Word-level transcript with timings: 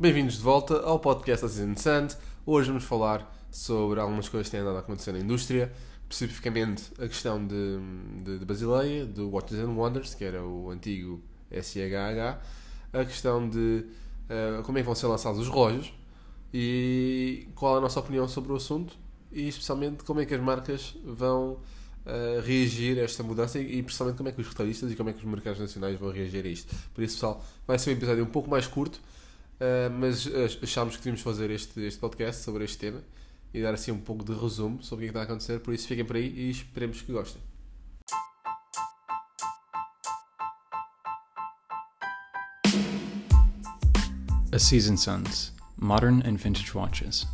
Bem-vindos 0.00 0.38
de 0.38 0.40
volta 0.40 0.80
ao 0.80 0.98
podcast 0.98 1.44
da 1.44 1.52
Season 1.52 1.76
Sand. 1.76 2.16
Hoje 2.46 2.68
vamos 2.68 2.84
falar 2.84 3.30
sobre 3.50 4.00
algumas 4.00 4.30
coisas 4.30 4.46
que 4.46 4.52
têm 4.52 4.60
andado 4.60 4.76
a 4.76 4.78
acontecer 4.78 5.12
na 5.12 5.18
indústria, 5.18 5.70
especificamente 6.08 6.84
a 6.98 7.06
questão 7.06 7.46
de, 7.46 7.78
de, 8.24 8.38
de 8.38 8.44
Basileia, 8.46 9.04
do 9.04 9.28
Watches 9.28 9.58
and 9.58 9.72
Wonders, 9.72 10.14
que 10.14 10.24
era 10.24 10.42
o 10.42 10.70
antigo 10.70 11.22
SHH, 11.52 12.40
a 12.94 13.04
questão 13.04 13.46
de 13.46 13.84
uh, 14.30 14.62
como 14.62 14.78
é 14.78 14.80
que 14.80 14.86
vão 14.86 14.94
ser 14.94 15.06
lançados 15.06 15.38
os 15.38 15.48
relógios 15.50 15.92
e 16.50 17.48
qual 17.54 17.76
a 17.76 17.80
nossa 17.82 18.00
opinião 18.00 18.26
sobre 18.26 18.52
o 18.52 18.56
assunto 18.56 18.96
e 19.30 19.48
especialmente 19.48 20.02
como 20.02 20.18
é 20.18 20.24
que 20.24 20.34
as 20.34 20.40
marcas 20.40 20.96
vão 21.04 21.58
uh, 22.06 22.40
reagir 22.42 22.98
a 22.98 23.02
esta 23.02 23.22
mudança 23.22 23.58
e, 23.58 23.80
e 23.80 23.82
principalmente 23.82 24.16
como 24.16 24.30
é 24.30 24.32
que 24.32 24.40
os 24.40 24.48
retalhistas 24.48 24.90
e 24.90 24.96
como 24.96 25.10
é 25.10 25.12
que 25.12 25.18
os 25.18 25.24
mercados 25.26 25.60
nacionais 25.60 26.00
vão 26.00 26.10
reagir 26.10 26.46
a 26.46 26.48
isto. 26.48 26.74
Por 26.94 27.04
isso, 27.04 27.16
pessoal, 27.16 27.44
vai 27.66 27.78
ser 27.78 27.90
um 27.90 27.92
episódio 27.92 28.24
um 28.24 28.30
pouco 28.30 28.48
mais 28.48 28.66
curto, 28.66 28.98
uh, 29.60 29.90
mas 29.90 30.26
achámos 30.62 30.96
que 30.96 31.02
devíamos 31.02 31.22
fazer 31.22 31.50
este, 31.50 31.80
este 31.80 32.00
podcast 32.00 32.42
sobre 32.42 32.64
este 32.64 32.78
tema 32.78 33.02
e 33.52 33.60
dar 33.60 33.74
assim 33.74 33.90
um 33.90 34.00
pouco 34.00 34.24
de 34.24 34.32
resumo 34.32 34.82
sobre 34.82 35.04
o 35.04 35.08
que 35.08 35.10
está 35.10 35.20
a 35.20 35.24
acontecer. 35.24 35.60
Por 35.60 35.74
isso, 35.74 35.86
fiquem 35.86 36.04
por 36.04 36.16
aí 36.16 36.28
e 36.28 36.50
esperemos 36.50 37.02
que 37.02 37.12
gostem. 37.12 37.42
A 44.52 44.58
Season 44.58 44.96
Sons 44.96 45.52
Modern 45.76 46.22
and 46.26 46.36
Vintage 46.36 46.76
Watches. 46.76 47.26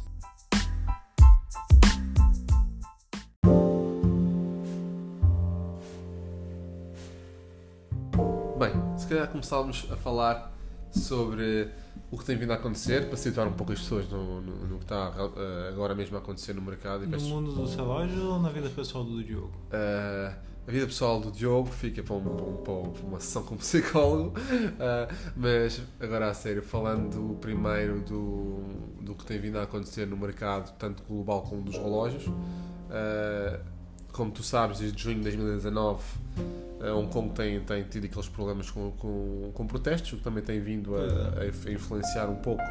Bem, 8.59 8.73
se 8.99 9.07
calhar 9.07 9.29
começávamos 9.29 9.87
a 9.91 9.97
falar 9.97 10.53
sobre 10.93 11.71
o 12.17 12.19
que 12.19 12.25
tem 12.25 12.37
vindo 12.37 12.51
a 12.51 12.55
acontecer, 12.55 13.07
para 13.09 13.17
situar 13.17 13.47
um 13.47 13.53
pouco 13.53 13.73
as 13.73 13.79
pessoas 13.79 14.09
no, 14.09 14.41
no, 14.41 14.67
no 14.67 14.79
que 14.79 14.85
está 14.85 15.11
uh, 15.11 15.69
agora 15.69 15.95
mesmo 15.95 16.17
a 16.17 16.21
acontecer 16.21 16.55
no 16.55 16.63
mercado. 16.63 17.07
No 17.07 17.21
mundo 17.21 17.53
dos 17.53 17.75
relógios 17.75 18.19
ou 18.23 18.41
na 18.41 18.49
vida 18.49 18.71
pessoal 18.71 19.05
do 19.05 19.23
Diogo? 19.23 19.53
Uh, 19.71 20.35
a 20.67 20.71
vida 20.71 20.87
pessoal 20.87 21.21
do 21.21 21.31
Diogo 21.31 21.69
fica 21.69 22.03
para, 22.03 22.15
um, 22.15 22.23
para, 22.23 22.73
um, 22.73 22.91
para 22.91 23.07
uma 23.07 23.21
sessão 23.21 23.43
com 23.43 23.57
psicólogo, 23.59 24.31
uh, 24.39 25.15
mas 25.37 25.83
agora 26.01 26.31
a 26.31 26.35
sério, 26.35 26.63
falando 26.63 27.37
primeiro 27.39 28.01
do, 28.01 28.63
do 29.03 29.15
que 29.15 29.27
tem 29.27 29.39
vindo 29.39 29.59
a 29.59 29.65
acontecer 29.65 30.07
no 30.07 30.17
mercado, 30.17 30.75
tanto 30.79 31.03
global 31.03 31.43
como 31.43 31.63
dos 31.63 31.77
relógios. 31.77 32.25
como 34.11 34.31
tu 34.31 34.43
sabes, 34.43 34.79
desde 34.79 35.01
junho 35.03 35.17
de 35.17 35.25
2019 35.25 36.03
Hong 36.93 37.09
Kong 37.11 37.35
tem, 37.35 37.61
tem 37.61 37.83
tido 37.85 38.07
aqueles 38.07 38.29
problemas 38.29 38.71
com, 38.71 38.91
com, 38.93 39.51
com 39.53 39.67
protestos, 39.67 40.13
o 40.13 40.17
que 40.17 40.23
também 40.23 40.43
tem 40.43 40.61
vindo 40.61 40.95
a, 40.97 41.41
a, 41.41 41.73
influenciar 41.73 42.29
um 42.29 42.37
pouco 42.37 42.63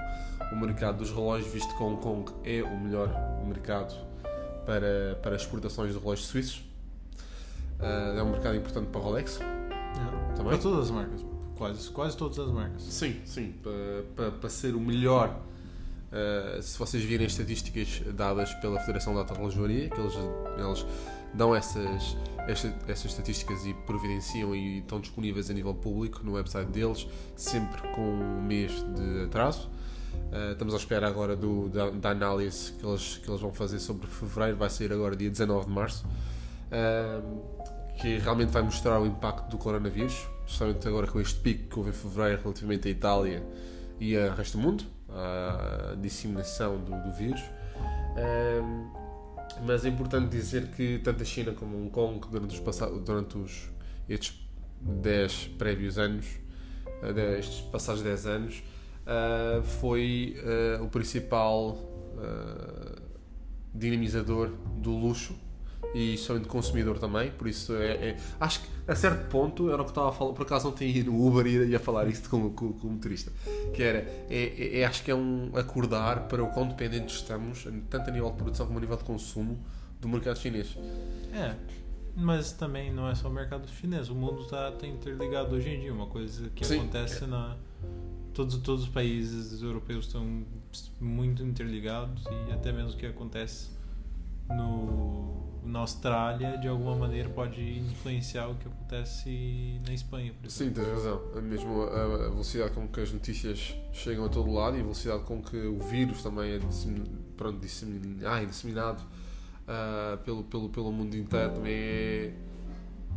o 0.51 0.55
mercado 0.55 0.99
dos 0.99 1.11
relógios, 1.11 1.51
visto 1.51 1.75
que 1.75 1.83
Hong 1.83 2.01
Kong 2.01 2.31
é 2.43 2.63
o 2.63 2.79
melhor 2.79 3.09
mercado 3.45 3.95
para, 4.65 5.17
para 5.21 5.35
exportações 5.35 5.93
de 5.93 5.99
relógios 5.99 6.27
suíços. 6.27 6.65
Uh, 7.79 8.17
é 8.17 8.23
um 8.23 8.31
mercado 8.31 8.55
importante 8.55 8.87
para 8.87 9.01
a 9.01 9.03
Rolex. 9.03 9.39
É. 9.41 10.35
Também? 10.35 10.53
Para 10.53 10.57
todas 10.57 10.85
as 10.85 10.91
marcas, 10.91 11.25
quase, 11.57 11.89
quase 11.89 12.17
todas 12.17 12.39
as 12.39 12.51
marcas. 12.51 12.83
Sim, 12.83 13.21
sim, 13.25 13.53
para, 13.61 14.03
para, 14.15 14.31
para 14.31 14.49
ser 14.49 14.75
o 14.75 14.79
melhor. 14.79 15.39
Uh, 16.11 16.61
se 16.61 16.77
vocês 16.77 17.03
virem 17.03 17.27
estatísticas 17.27 18.01
dadas 18.13 18.53
pela 18.55 18.79
Federação 18.79 19.13
da 19.13 19.21
Alta 19.21 19.33
Relojoaria, 19.33 19.89
que 19.89 19.99
eles, 19.99 20.13
eles 20.57 20.85
dão 21.35 21.55
essas, 21.55 22.17
essas, 22.47 23.05
estatísticas 23.05 23.65
e 23.65 23.73
providenciam 23.73 24.55
e 24.55 24.79
estão 24.79 24.99
disponíveis 24.99 25.49
a 25.49 25.53
nível 25.53 25.73
público 25.73 26.21
no 26.23 26.33
website 26.33 26.71
deles, 26.71 27.07
sempre 27.35 27.81
com 27.89 28.01
um 28.01 28.41
mês 28.41 28.71
de 28.71 29.25
atraso. 29.25 29.69
Uh, 30.31 30.53
estamos 30.53 30.73
à 30.73 30.77
espera 30.77 31.07
agora 31.07 31.35
do, 31.35 31.69
da, 31.69 31.89
da, 31.89 32.09
análise 32.09 32.71
que 32.73 32.85
eles, 32.85 33.17
que 33.17 33.29
eles 33.29 33.41
vão 33.41 33.53
fazer 33.53 33.79
sobre 33.79 34.07
fevereiro, 34.07 34.57
vai 34.57 34.69
sair 34.69 34.91
agora 34.91 35.15
dia 35.15 35.29
19 35.29 35.65
de 35.65 35.71
março, 35.71 36.05
uh, 36.05 37.61
que 38.01 38.17
realmente 38.17 38.49
vai 38.49 38.61
mostrar 38.61 38.99
o 38.99 39.05
impacto 39.05 39.49
do 39.49 39.57
coronavírus, 39.57 40.25
especialmente 40.45 40.87
agora 40.87 41.07
com 41.07 41.19
este 41.19 41.39
pico 41.39 41.69
que 41.69 41.77
houve 41.77 41.89
em 41.89 41.93
fevereiro 41.93 42.41
relativamente 42.41 42.87
à 42.87 42.91
Itália 42.91 43.43
e 43.99 44.17
ao 44.17 44.35
resto 44.35 44.57
do 44.57 44.63
mundo, 44.63 44.83
a 45.09 45.95
disseminação 45.95 46.77
do, 46.77 46.91
do 47.03 47.11
vírus. 47.13 47.41
Uh, 47.41 49.04
mas 49.63 49.85
é 49.85 49.89
importante 49.89 50.29
dizer 50.29 50.67
que 50.71 50.99
tanto 50.99 51.21
a 51.21 51.25
China 51.25 51.53
como 51.53 51.77
Hong 51.77 51.89
Kong, 51.89 52.27
durante 52.29 52.53
os, 52.55 52.59
passados, 52.59 53.01
durante 53.01 53.37
os 53.37 53.69
estes 54.07 54.45
10 54.81 55.47
prévios 55.57 55.97
anos, 55.97 56.25
uh, 56.85 57.19
estes 57.39 57.61
passados 57.61 58.01
10 58.01 58.25
anos, 58.25 58.63
uh, 59.05 59.63
foi 59.63 60.35
uh, 60.79 60.83
o 60.83 60.89
principal 60.89 61.91
dinamizador 63.73 64.51
do 64.77 64.91
luxo 64.91 65.35
e 65.95 66.17
somente 66.17 66.49
consumidor 66.49 66.99
também, 66.99 67.31
por 67.31 67.47
isso 67.47 67.73
é, 67.73 68.09
é, 68.09 68.17
acho 68.37 68.59
que 68.59 68.67
a 68.85 68.93
certo 68.93 69.29
ponto 69.29 69.71
era 69.71 69.81
o 69.81 69.85
que 69.85 69.91
estava 69.91 70.09
a 70.09 70.11
falar, 70.11 70.33
por 70.33 70.41
acaso 70.41 70.65
não 70.65 70.73
tenho 70.73 70.93
ido 70.93 71.09
no 71.09 71.25
Uber 71.25 71.47
e 71.47 71.69
ia 71.69 71.79
falar 71.79 72.05
isto 72.09 72.29
com, 72.29 72.49
com, 72.51 72.73
com 72.73 72.87
o 72.87 72.91
motorista, 72.91 73.31
que 73.73 73.81
era, 73.81 73.99
é, 74.29 74.53
é, 74.57 74.79
é, 74.81 74.85
acho 74.85 75.01
que 75.05 75.09
é 75.09 75.15
um 75.15 75.51
acordar 75.55 76.27
para 76.27 76.43
o 76.43 76.47
quão 76.51 76.67
dependentes 76.67 77.15
estamos, 77.15 77.65
tanto 77.89 78.09
a 78.09 78.11
nível 78.11 78.29
de 78.29 78.35
produção 78.35 78.65
como 78.65 78.77
a 78.77 78.81
nível 78.81 78.97
de 78.97 79.05
consumo, 79.05 79.57
do 80.01 80.09
mercado 80.09 80.37
chinês. 80.37 80.77
É, 81.33 81.55
mas 82.13 82.51
também 82.51 82.91
não 82.91 83.07
é 83.07 83.15
só 83.15 83.29
o 83.29 83.33
mercado 83.33 83.65
chinês, 83.69 84.09
o 84.09 84.15
mundo 84.15 84.41
está 84.41 84.73
tá 84.73 84.85
interligado 84.85 85.55
hoje 85.55 85.69
em 85.69 85.79
dia, 85.79 85.93
uma 85.93 86.07
coisa 86.07 86.49
que 86.49 86.65
Sim, 86.65 86.79
acontece 86.79 87.23
é. 87.23 87.27
na... 87.27 87.55
Todos, 88.33 88.57
todos 88.57 88.83
os 88.83 88.89
países 88.89 89.61
europeus 89.61 90.07
estão 90.07 90.43
muito 90.99 91.41
interligados 91.41 92.21
e 92.25 92.51
até 92.51 92.73
mesmo 92.73 92.91
o 92.91 92.97
que 92.97 93.05
acontece 93.05 93.69
no 94.49 95.34
na 95.65 95.79
Austrália 95.79 96.57
de 96.57 96.67
alguma 96.67 96.95
maneira 96.95 97.27
pode 97.29 97.79
influenciar 97.79 98.47
o 98.47 98.55
que 98.55 98.67
acontece 98.67 99.81
na 99.85 99.93
Espanha. 99.93 100.33
Por 100.39 100.49
Sim, 100.49 100.71
tens 100.71 100.87
razão. 100.87 101.21
É 101.35 101.41
mesmo 101.41 101.83
a, 101.83 102.29
velocidade 102.29 102.71
com 102.71 102.87
que 102.87 103.01
as 103.01 103.11
notícias 103.11 103.75
chegam 103.91 104.25
a 104.25 104.29
todo 104.29 104.51
lado 104.51 104.77
e 104.77 104.79
a 104.79 104.83
velocidade 104.83 105.23
com 105.23 105.41
que 105.41 105.57
o 105.57 105.79
vírus 105.79 106.21
também 106.21 106.51
é 106.51 106.59
disseminado, 106.59 107.09
pronto, 107.35 107.59
disseminado, 107.59 108.27
ah, 108.27 108.43
disseminado 108.45 109.01
uh, 109.01 110.17
pelo, 110.23 110.43
pelo, 110.43 110.69
pelo 110.69 110.91
mundo 110.91 111.15
inteiro 111.15 111.53
também 111.53 111.73
é, 111.73 112.33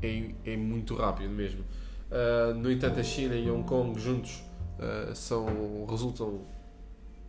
é, 0.02 0.34
é 0.44 0.56
muito 0.56 0.94
rápido 0.94 1.30
mesmo. 1.30 1.60
Uh, 2.10 2.54
no 2.54 2.70
entanto, 2.70 2.98
a 2.98 3.02
China 3.02 3.34
e 3.34 3.50
Hong 3.50 3.64
Kong 3.64 3.98
juntos 4.00 4.42
uh, 4.78 5.14
são, 5.14 5.86
resultam 5.88 6.40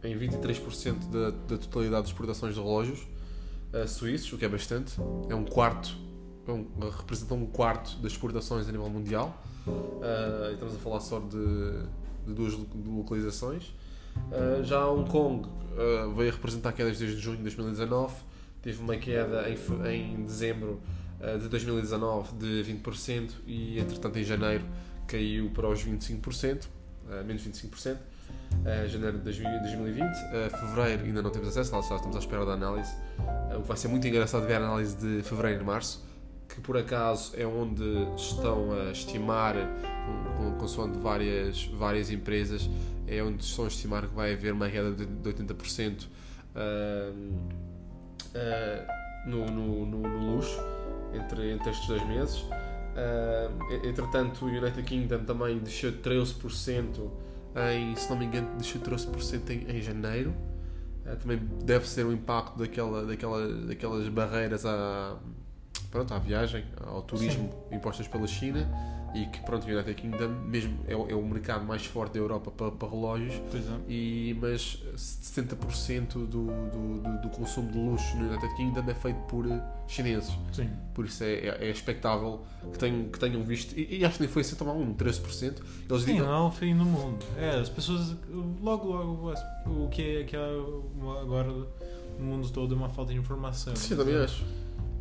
em 0.03 0.17
23% 0.17 1.09
da, 1.09 1.31
da 1.31 1.57
totalidade 1.57 2.03
das 2.03 2.07
exportações 2.11 2.55
de 2.55 2.61
relógios 2.61 3.05
suíços, 3.87 4.31
o 4.33 4.37
que 4.37 4.45
é 4.45 4.49
bastante. 4.49 4.99
É 5.29 5.35
um 5.35 5.45
quarto, 5.45 5.95
é 6.47 6.51
um, 6.51 6.67
representa 6.97 7.33
um 7.33 7.45
quarto 7.45 7.97
das 7.97 8.11
exportações 8.11 8.67
a 8.67 8.71
nível 8.71 8.89
mundial. 8.89 9.41
Uh, 9.67 10.53
estamos 10.53 10.75
a 10.75 10.79
falar 10.79 10.99
só 10.99 11.19
de, 11.19 11.83
de 12.25 12.33
duas 12.33 12.53
localizações. 12.85 13.73
Uh, 14.31 14.63
já 14.63 14.87
Hong 14.87 15.09
Kong 15.09 15.47
uh, 15.47 16.13
veio 16.15 16.29
a 16.29 16.33
representar 16.33 16.73
quedas 16.73 16.97
desde 16.97 17.19
junho 17.19 17.37
de 17.37 17.43
2019. 17.43 18.13
Teve 18.61 18.81
uma 18.81 18.97
queda 18.97 19.45
em, 19.49 20.13
em 20.13 20.23
dezembro 20.23 20.81
de 21.41 21.49
2019 21.49 22.35
de 22.35 22.63
20% 22.63 23.31
e, 23.45 23.77
entretanto, 23.79 24.17
em 24.17 24.23
janeiro 24.23 24.63
caiu 25.05 25.49
para 25.49 25.67
os 25.67 25.83
25%, 25.83 26.65
menos 27.25 27.41
25%. 27.41 27.97
Uh, 28.59 28.87
janeiro 28.87 29.17
de 29.17 29.23
2020, 29.23 30.03
uh, 30.03 30.57
fevereiro 30.59 31.03
ainda 31.05 31.21
não 31.21 31.29
temos 31.31 31.47
acesso, 31.47 31.73
lá 31.73 31.79
estamos 31.79 32.15
à 32.15 32.19
espera 32.19 32.45
da 32.45 32.53
análise 32.53 32.93
o 33.59 33.61
que 33.61 33.67
vai 33.67 33.77
ser 33.77 33.87
muito 33.87 34.07
engraçado 34.07 34.45
ver 34.45 34.55
a 34.55 34.57
análise 34.57 34.95
de 34.95 35.21
fevereiro 35.23 35.61
e 35.61 35.65
março, 35.65 36.03
que 36.47 36.61
por 36.61 36.77
acaso 36.77 37.33
é 37.35 37.45
onde 37.45 37.83
estão 38.15 38.71
a 38.71 38.91
estimar, 38.91 39.55
com, 40.37 40.51
consoante 40.57 40.97
várias, 40.99 41.65
várias 41.65 42.09
empresas, 42.09 42.69
é 43.07 43.21
onde 43.21 43.43
estão 43.43 43.65
a 43.65 43.67
estimar 43.67 44.07
que 44.07 44.15
vai 44.15 44.33
haver 44.33 44.53
uma 44.53 44.69
queda 44.69 44.91
de, 44.91 45.05
de 45.05 45.29
80% 45.29 46.03
uh, 46.03 46.07
uh, 48.35 49.29
no, 49.29 49.45
no, 49.45 49.85
no, 49.85 49.99
no, 49.99 50.35
luxo 50.35 50.59
entre, 51.13 51.51
entre 51.51 51.69
estes 51.69 51.87
dois 51.87 52.05
meses. 52.07 52.39
Uh, 52.39 53.85
entretanto, 53.85 54.45
o 54.45 54.47
United 54.47 54.83
Kingdom 54.83 55.23
também 55.23 55.59
desceu 55.59 55.91
13% 55.91 57.09
em, 57.55 57.95
se 57.95 58.09
não 58.09 58.17
me 58.17 58.25
engano, 58.25 58.47
desceu 58.57 58.81
13% 58.81 59.49
em, 59.49 59.77
em 59.77 59.81
janeiro. 59.81 60.33
Eh, 61.05 61.15
também 61.15 61.39
deve 61.63 61.87
ser 61.87 62.05
o 62.05 62.11
impacto 62.11 62.57
daquela, 62.57 63.05
daquela, 63.05 63.47
daquelas 63.65 64.07
barreiras 64.09 64.65
à, 64.65 65.17
pronto, 65.91 66.13
à 66.13 66.19
viagem, 66.19 66.63
ao 66.85 67.01
turismo 67.01 67.49
impostas 67.71 68.07
pela 68.07 68.27
China 68.27 68.67
e 69.15 69.25
que 69.25 69.39
pronto, 69.41 69.65
o 69.67 69.71
United 69.71 69.95
Kingdom 69.95 70.27
mesmo 70.45 70.77
é, 70.87 70.95
o- 70.95 71.09
é 71.09 71.15
o 71.15 71.25
mercado 71.25 71.65
mais 71.65 71.83
forte 71.83 72.13
da 72.13 72.19
Europa 72.19 72.51
para, 72.51 72.69
para 72.71 72.87
relógios 72.89 73.33
Pois 73.49 73.65
é. 73.67 73.73
e, 73.87 74.37
mas 74.39 74.83
70% 74.95 76.13
do, 76.13 76.27
do, 76.27 76.99
do, 77.01 77.21
do 77.23 77.29
consumo 77.29 77.71
de 77.71 77.77
luxo 77.79 78.15
no 78.17 78.29
United 78.29 78.55
Kingdom 78.55 78.83
é 78.87 78.93
feito 78.93 79.17
por 79.21 79.49
eh, 79.49 79.61
chineses. 79.87 80.31
Sim. 80.51 80.69
Por 80.93 81.05
isso 81.05 81.23
é, 81.23 81.33
é, 81.33 81.57
é 81.67 81.69
expectável 81.71 82.41
que 82.71 82.77
tenham, 82.77 83.09
que 83.09 83.17
tenham 83.19 83.41
visto, 83.43 83.75
e, 83.75 83.97
e 83.99 84.05
acho 84.05 84.17
que 84.17 84.23
nem 84.23 84.31
foi 84.31 84.41
assim 84.43 84.55
tão 84.55 84.67
mal, 84.67 84.77
um 84.77 84.93
13%. 84.93 85.55
Eles 85.89 86.03
Sim, 86.03 86.13
digam, 86.13 86.27
não 86.27 86.47
é 86.49 86.51
fim 86.51 86.73
no 86.75 86.85
mundo. 86.85 87.25
É, 87.37 87.59
as 87.59 87.69
pessoas. 87.69 88.15
Logo, 88.61 88.89
logo, 88.93 89.33
o 89.65 89.89
que 89.89 90.17
é 90.17 90.23
que 90.23 90.35
é 90.35 90.39
agora 91.21 91.51
no 92.19 92.25
mundo 92.25 92.47
todo 92.51 92.75
é 92.75 92.77
uma 92.77 92.89
falta 92.89 93.11
de 93.11 93.17
informação. 93.19 93.75
sim, 93.75 93.95
também 93.95 94.15
acho. 94.17 94.43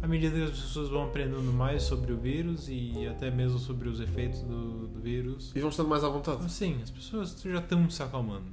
À 0.01 0.07
medida 0.07 0.37
que 0.37 0.45
as 0.45 0.51
pessoas 0.51 0.89
vão 0.89 1.05
aprendendo 1.05 1.53
mais 1.53 1.83
sobre 1.83 2.13
o 2.13 2.17
vírus 2.17 2.69
e 2.69 3.07
até 3.09 3.31
mesmo 3.31 3.59
sobre 3.59 3.89
os 3.89 4.01
efeitos 4.01 4.43
do, 4.43 4.87
do 4.87 5.01
vírus. 5.01 5.53
E 5.55 5.61
vão 5.61 5.71
estando 5.71 5.89
mais 5.89 6.05
à 6.05 6.09
vontade. 6.09 6.51
Sim, 6.51 6.79
as 6.83 6.91
pessoas 6.91 7.41
já 7.41 7.59
estão 7.59 7.89
se 7.91 8.03
acalmando. 8.03 8.47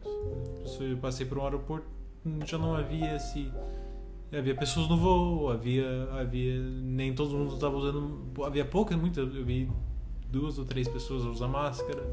Eu 0.80 0.98
passei 0.98 1.26
por 1.26 1.38
um 1.38 1.44
aeroporto, 1.44 1.88
já 2.46 2.58
não 2.58 2.76
havia 2.76 3.20
se. 3.20 3.52
Havia 4.36 4.56
pessoas 4.56 4.90
no 4.90 4.98
voo, 4.98 5.50
havia. 5.52 6.10
havia 6.20 6.60
nem 6.60 7.14
todo 7.14 7.32
mundo 7.32 7.54
estava 7.54 7.76
usando. 7.78 8.32
Havia 8.44 8.66
poucas, 8.66 8.98
muitas. 8.98 9.34
Eu 9.34 9.46
vi 9.46 9.70
duas 10.32 10.58
ou 10.58 10.66
três 10.66 10.88
pessoas 10.88 11.24
a 11.24 11.30
usar 11.30 11.48
máscara. 11.48 12.04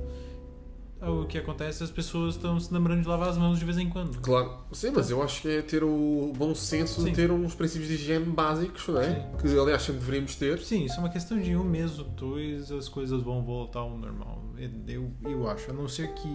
O 1.04 1.26
que 1.26 1.36
acontece, 1.36 1.82
as 1.82 1.90
pessoas 1.90 2.36
estão 2.36 2.60
se 2.60 2.72
lembrando 2.72 3.02
de 3.02 3.08
lavar 3.08 3.28
as 3.28 3.36
mãos 3.36 3.58
de 3.58 3.64
vez 3.64 3.76
em 3.76 3.88
quando. 3.88 4.20
Claro, 4.20 4.58
sim, 4.70 4.92
mas 4.94 5.10
eu 5.10 5.20
acho 5.20 5.42
que 5.42 5.48
é 5.48 5.60
ter 5.60 5.82
o 5.82 6.32
bom 6.36 6.54
senso 6.54 7.00
Sim. 7.00 7.10
de 7.10 7.16
ter 7.16 7.32
uns 7.32 7.56
princípios 7.56 7.88
de 7.88 7.94
higiene 7.94 8.26
básicos, 8.26 8.86
não 8.86 9.00
é? 9.00 9.14
Sim. 9.14 9.36
Que 9.40 9.58
aliás 9.58 9.82
sempre 9.82 10.00
deveríamos 10.00 10.36
ter. 10.36 10.60
Sim, 10.60 10.84
isso 10.84 10.94
é 10.94 10.98
uma 11.00 11.08
questão 11.08 11.40
de 11.40 11.56
um 11.56 11.64
mês 11.64 11.98
ou 11.98 12.04
dois, 12.04 12.70
as 12.70 12.88
coisas 12.88 13.20
vão 13.20 13.42
voltar 13.42 13.80
ao 13.80 13.98
normal. 13.98 14.44
Eu, 14.86 15.10
eu 15.24 15.50
acho, 15.50 15.70
a 15.70 15.74
não 15.74 15.88
ser 15.88 16.14
que. 16.14 16.28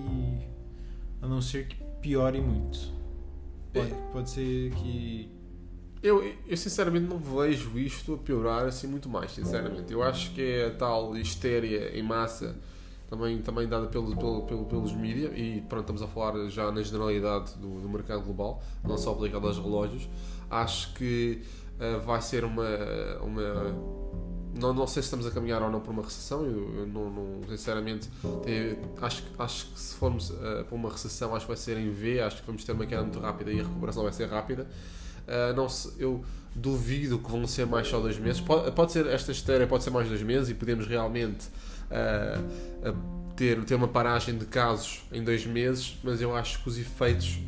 A 1.22 1.28
não 1.28 1.42
ser 1.42 1.68
que 1.68 1.78
piore 2.02 2.42
muito. 2.42 2.78
Pode, 3.74 3.94
pode 4.12 4.30
ser 4.30 4.72
que. 4.72 5.32
Eu, 6.04 6.24
eu 6.46 6.58
sinceramente 6.58 7.06
não 7.06 7.18
vejo 7.18 7.80
isto 7.80 8.16
a 8.16 8.18
piorar 8.18 8.66
assim 8.66 8.88
muito 8.88 9.08
mais, 9.08 9.32
sinceramente. 9.32 9.92
Eu 9.94 10.04
acho 10.04 10.32
que 10.32 10.42
é 10.42 10.68
a 10.68 10.72
tal 10.72 11.16
histéria 11.16 11.98
em 11.98 12.04
massa 12.04 12.56
também, 13.10 13.42
também 13.42 13.68
dada 13.68 13.88
pelo, 13.88 14.16
pelo, 14.16 14.42
pelo- 14.44 14.66
pelos 14.66 14.94
mídias 14.94 15.32
e 15.36 15.64
pronto, 15.70 15.82
estamos 15.82 16.02
a 16.02 16.08
falar 16.08 16.48
já 16.50 16.72
na 16.72 16.82
generalidade 16.82 17.54
do, 17.56 17.82
do 17.82 17.90
mercado 17.90 18.22
global, 18.24 18.62
não 18.84 18.98
só 18.98 19.12
aplicado 19.12 19.48
aos 19.48 19.58
relógios. 19.58 20.08
Acho 20.50 20.94
que 20.94 21.42
ah, 21.80 21.98
vai 22.06 22.22
ser 22.22 22.44
uma. 22.44 22.66
uma 23.22 23.98
não, 24.60 24.74
não 24.74 24.88
sei 24.88 25.04
se 25.04 25.08
estamos 25.08 25.28
a 25.28 25.32
caminhar 25.32 25.62
ou 25.62 25.70
não 25.70 25.80
para 25.80 25.92
uma 25.92 26.02
recessão, 26.02 26.44
eu, 26.44 26.80
eu 26.80 26.88
não, 26.88 27.10
não- 27.12 27.42
sinceramente 27.48 28.10
te- 28.44 28.76
acho, 29.02 29.24
acho 29.38 29.68
que 29.68 29.80
se 29.80 29.94
formos 29.96 30.32
ah, 30.32 30.64
para 30.64 30.76
uma 30.76 30.90
recessão 30.90 31.36
acho 31.36 31.46
que 31.46 31.52
vai 31.52 31.58
ser 31.58 31.78
em 31.78 31.92
V, 31.92 32.22
acho 32.22 32.38
que 32.42 32.48
vamos 32.48 32.64
ter 32.64 32.72
uma 32.72 32.86
queda 32.88 33.04
muito 33.04 33.20
rápida 33.20 33.52
e 33.52 33.60
a 33.60 33.64
recuperação 33.64 34.04
vai 34.04 34.12
ser 34.14 34.28
rápida. 34.28 34.68
Uh, 35.28 35.54
não 35.56 35.68
se- 35.70 35.94
eu 36.00 36.24
duvido 36.56 37.20
que 37.20 37.30
vão 37.30 37.46
ser 37.46 37.68
mais 37.68 37.88
só 37.88 38.00
dois 38.00 38.18
meses. 38.18 38.40
Pode, 38.42 38.72
pode 38.72 38.94
ser 38.94 39.06
esta 39.08 39.32
história, 39.32 39.68
pode 39.68 39.84
ser 39.84 39.90
mais 39.92 40.08
dois 40.08 40.24
meses 40.24 40.50
e 40.50 40.54
podemos 40.56 40.88
realmente 40.88 41.46
uh, 41.92 42.96
ter, 43.36 43.64
ter 43.66 43.76
uma 43.76 43.88
paragem 43.88 44.38
de 44.38 44.46
casos 44.46 45.02
em 45.12 45.24
dois 45.24 45.46
meses, 45.46 45.98
mas 46.04 46.22
eu 46.22 46.36
acho 46.36 46.62
que 46.64 46.70
os 46.70 46.78
efeitos 46.78 47.40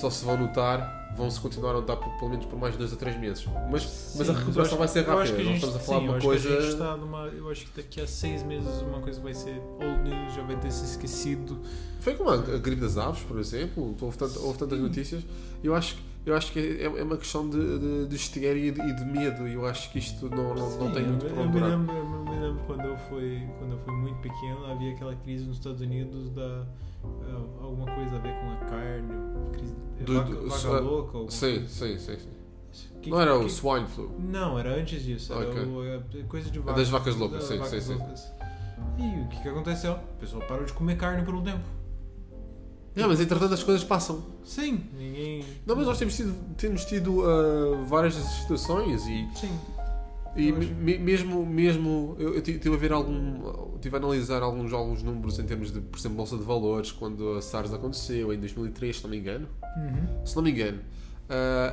só 0.00 0.10
se 0.10 0.24
vão 0.24 0.36
notar, 0.36 1.14
vão 1.16 1.30
se 1.30 1.40
continuar 1.40 1.70
a 1.70 1.74
notar 1.74 1.96
por, 1.96 2.10
pelo 2.18 2.30
menos 2.30 2.44
por 2.44 2.58
mais 2.58 2.76
dois 2.76 2.92
a 2.92 2.96
três 2.96 3.18
meses. 3.18 3.46
Mas, 3.70 3.70
mas 3.72 3.82
Sim, 3.82 4.22
a 4.22 4.26
eu 4.26 4.38
recuperação 4.38 4.62
acho- 4.62 4.76
vai 4.76 4.88
ser 4.88 5.00
rápida. 5.06 5.24
que 5.24 5.32
a 5.32 5.36
Nós 5.36 5.44
gente- 5.46 5.54
estamos 5.56 5.76
a 5.76 5.78
falar 5.80 5.98
sim, 6.00 6.04
uma 6.08 6.16
a 6.16 6.20
coisa. 6.20 6.60
gente 6.62 6.76
numa, 7.00 7.18
eu 7.28 7.50
acho 7.50 7.66
que 7.66 7.76
daqui 7.82 8.00
a 8.02 8.06
seis 8.06 8.42
meses 8.42 8.82
uma 8.82 9.00
coisa 9.00 9.20
vai 9.20 9.32
ser 9.34 9.60
old 9.80 10.02
news, 10.08 10.34
já 10.34 10.42
vai 10.42 10.56
ter 10.56 10.70
se 10.70 10.84
esquecido. 10.84 11.58
Foi 12.00 12.14
como 12.14 12.28
a, 12.30 12.34
a 12.34 12.58
gripe 12.58 12.82
das 12.82 12.98
aves, 12.98 13.22
por 13.22 13.38
exemplo. 13.38 13.96
Houve, 14.00 14.18
tanto- 14.18 14.40
houve 14.44 14.58
tantas 14.58 14.76
Sim. 14.78 14.84
notícias. 14.84 15.22
Eu 15.64 15.74
acho, 15.74 15.94
que- 15.96 16.02
eu 16.26 16.36
acho 16.36 16.52
que 16.52 16.58
é, 16.60 16.84
é 16.84 17.02
uma 17.02 17.16
questão 17.16 17.48
de, 17.48 17.78
de, 17.78 18.06
de 18.08 18.14
histeria 18.16 18.50
e 18.68 18.70
de, 18.70 18.80
e 18.80 18.92
de 18.94 19.04
medo. 19.06 19.48
E 19.48 19.54
eu 19.54 19.66
acho 19.66 19.90
que 19.90 19.98
isto 19.98 20.28
não, 20.28 20.54
não, 20.54 20.78
não 20.78 20.92
tem 20.92 21.02
muito 21.02 21.24
para 21.24 21.42
onde. 21.42 21.58
Lembro, 22.48 22.64
quando 22.66 22.84
eu 22.84 22.96
fui 23.08 23.48
quando 23.58 23.72
eu 23.72 23.78
fui 23.78 23.94
muito 23.94 24.18
pequeno 24.20 24.66
havia 24.66 24.92
aquela 24.92 25.14
crise 25.16 25.44
nos 25.44 25.56
Estados 25.58 25.80
Unidos 25.80 26.30
da 26.30 26.66
eh, 27.04 27.62
alguma 27.62 27.86
coisa 27.94 28.16
a 28.16 28.18
ver 28.18 28.34
com 28.40 28.50
a 28.50 28.56
carne, 28.56 29.12
crise, 29.52 29.74
Do- 30.04 30.14
vaca, 30.14 30.30
do- 30.34 30.48
vaca 30.48 30.58
só- 30.60 30.80
louca. 30.80 31.30
Sim, 31.30 31.66
sim, 31.66 31.98
sim. 31.98 32.16
sim. 32.72 32.88
Que- 33.00 33.10
não 33.10 33.20
era 33.20 33.36
o 33.38 33.44
que- 33.44 33.50
swine 33.50 33.86
flu. 33.86 34.10
Não, 34.18 34.58
era 34.58 34.74
antes 34.74 35.02
disso. 35.02 35.32
Era 35.32 35.48
Ok. 35.48 35.62
o, 35.64 36.20
a 36.20 36.24
coisa 36.28 36.50
de 36.50 36.58
É 36.58 36.62
vacas. 36.62 36.76
das 36.80 36.88
vacas 36.88 37.16
loucas, 37.16 37.38
das 37.40 37.48
sim, 37.48 37.58
vacas 37.58 37.82
sim, 37.84 37.92
sim. 37.92 37.98
loucas. 37.98 38.32
E 38.98 39.20
o 39.20 39.28
que, 39.28 39.42
que 39.42 39.48
aconteceu? 39.48 39.92
O 39.94 40.20
pessoal 40.20 40.42
parou 40.48 40.64
de 40.64 40.72
comer 40.72 40.96
carne 40.96 41.24
por 41.24 41.34
um 41.34 41.42
tempo. 41.42 41.64
É, 42.96 43.06
mas 43.06 43.20
entretanto 43.20 43.54
as 43.54 43.62
coisas 43.62 43.84
passam. 43.84 44.24
Sim, 44.44 44.84
ninguém. 44.96 45.44
Não, 45.64 45.76
mas 45.76 45.86
nós 45.86 45.98
temos 45.98 46.16
tido, 46.16 46.34
temos 46.56 46.84
tido 46.84 47.22
ah, 47.24 47.84
várias 47.86 48.14
situações 48.14 49.06
e, 49.06 49.28
Sim. 49.36 49.56
E 50.36 50.52
me- 50.52 50.98
mesmo, 50.98 51.44
mesmo 51.44 52.14
eu, 52.18 52.34
eu 52.34 52.42
tive 52.42 52.72
a 52.74 52.76
ver 52.76 52.92
algum. 52.92 53.76
Tive 53.80 53.96
a 53.96 53.98
analisar 53.98 54.42
alguns, 54.42 54.72
alguns 54.72 55.02
números 55.02 55.38
em 55.38 55.44
termos 55.44 55.70
de, 55.72 55.80
por 55.80 55.98
exemplo, 55.98 56.16
Bolsa 56.16 56.36
de 56.36 56.42
Valores, 56.42 56.90
quando 56.92 57.36
a 57.36 57.42
SARS 57.42 57.72
aconteceu, 57.72 58.32
em 58.32 58.38
2003, 58.38 58.96
se 58.96 59.02
não 59.04 59.10
me 59.10 59.16
engano. 59.18 59.48
Uhum. 59.76 60.26
se 60.26 60.34
não 60.36 60.42
me 60.42 60.50
engano. 60.50 60.80